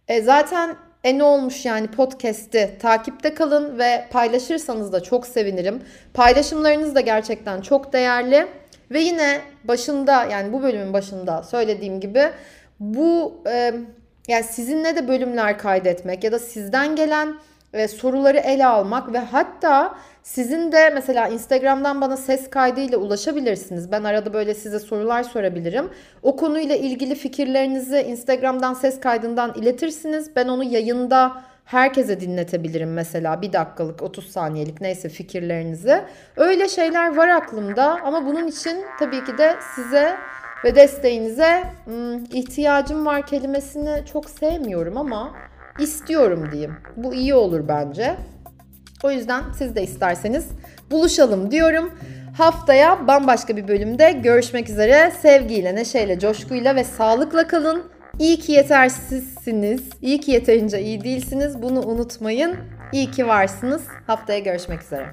e, 0.09 0.23
zaten 0.23 0.77
e 1.05 1.19
ne 1.19 1.23
olmuş 1.25 1.67
yani 1.67 1.87
podcast'i 1.87 2.77
takipte 2.81 3.35
kalın 3.35 3.79
ve 3.79 4.09
paylaşırsanız 4.11 4.93
da 4.93 5.03
çok 5.03 5.27
sevinirim. 5.27 5.83
Paylaşımlarınız 6.15 6.95
da 6.95 7.01
gerçekten 7.01 7.61
çok 7.61 7.93
değerli. 7.93 8.47
Ve 8.91 9.01
yine 9.01 9.41
başında 9.65 10.25
yani 10.25 10.53
bu 10.53 10.63
bölümün 10.63 10.93
başında 10.93 11.43
söylediğim 11.43 12.01
gibi 12.01 12.31
bu 12.81 13.43
e, 13.47 13.75
yani 14.29 14.45
sizinle 14.45 14.97
de 14.97 15.09
bölümler 15.09 15.59
kaydetmek 15.59 16.25
ya 16.25 16.33
da 16.33 16.39
sizden 16.39 16.97
gelen 16.97 17.35
e, 17.73 17.89
soruları 17.89 18.39
ele 18.39 18.67
almak 18.67 19.13
ve 19.13 19.19
hatta 19.19 19.95
sizin 20.23 20.73
de 20.73 20.91
mesela 20.91 21.29
Instagram'dan 21.29 22.01
bana 22.01 22.17
ses 22.17 22.51
kaydıyla 22.51 22.99
ulaşabilirsiniz. 22.99 23.93
Ben 23.93 24.05
arada 24.05 24.33
böyle 24.33 24.55
size 24.55 24.79
sorular 24.79 25.23
sorabilirim. 25.23 25.91
O 26.23 26.37
konuyla 26.37 26.77
ilgili 26.77 27.15
fikirlerinizi 27.15 28.01
Instagram'dan 28.01 28.75
ses 28.75 29.01
kaydından 29.01 29.55
iletirsiniz. 29.55 30.37
Ben 30.37 30.49
onu 30.49 30.65
yayında 30.65 31.43
herkese 31.65 32.21
dinletebilirim 32.21 32.93
mesela 32.93 33.43
bir 33.43 33.53
dakikalık 33.53 34.03
30 34.03 34.31
saniyelik 34.31 34.81
neyse 34.81 35.09
fikirlerinizi. 35.09 36.05
Öyle 36.37 36.69
şeyler 36.69 37.17
var 37.17 37.29
aklımda 37.29 37.99
ama 38.05 38.27
bunun 38.27 38.47
için 38.47 38.85
tabii 38.99 39.25
ki 39.25 39.39
de 39.39 39.55
size 39.75 40.17
ve 40.65 40.75
desteğinize 40.75 41.65
hmm, 41.85 42.25
ihtiyacım 42.25 43.07
var 43.07 43.27
kelimesini 43.27 44.03
çok 44.13 44.31
sevmiyorum 44.31 44.97
ama 44.97 45.33
istiyorum 45.79 46.49
diyeyim. 46.53 46.77
Bu 46.97 47.15
iyi 47.15 47.35
olur 47.35 47.69
bence. 47.69 48.17
O 49.03 49.11
yüzden 49.11 49.43
siz 49.59 49.75
de 49.77 49.83
isterseniz 49.83 50.49
buluşalım 50.91 51.51
diyorum. 51.51 51.91
Haftaya 52.39 53.07
bambaşka 53.09 53.57
bir 53.57 53.69
bölümde 53.69 54.13
görüşmek 54.13 54.71
üzere. 54.71 55.13
Sevgiyle, 55.23 55.75
neşeyle, 55.75 56.19
coşkuyla 56.19 56.77
ve 56.77 56.85
sağlıkla 56.85 57.47
kalın. 57.47 57.83
İyi 58.19 58.39
ki 58.39 58.53
yetersizsiniz. 58.53 59.83
İyi 60.03 60.21
ki 60.21 60.31
yeterince 60.31 60.83
iyi 60.83 61.05
değilsiniz. 61.05 61.63
Bunu 61.63 61.87
unutmayın. 61.87 62.57
İyi 62.93 63.11
ki 63.11 63.27
varsınız. 63.27 63.83
Haftaya 64.07 64.39
görüşmek 64.39 64.83
üzere. 64.83 65.07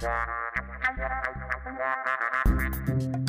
Thank 0.00 0.12
you. 3.02 3.27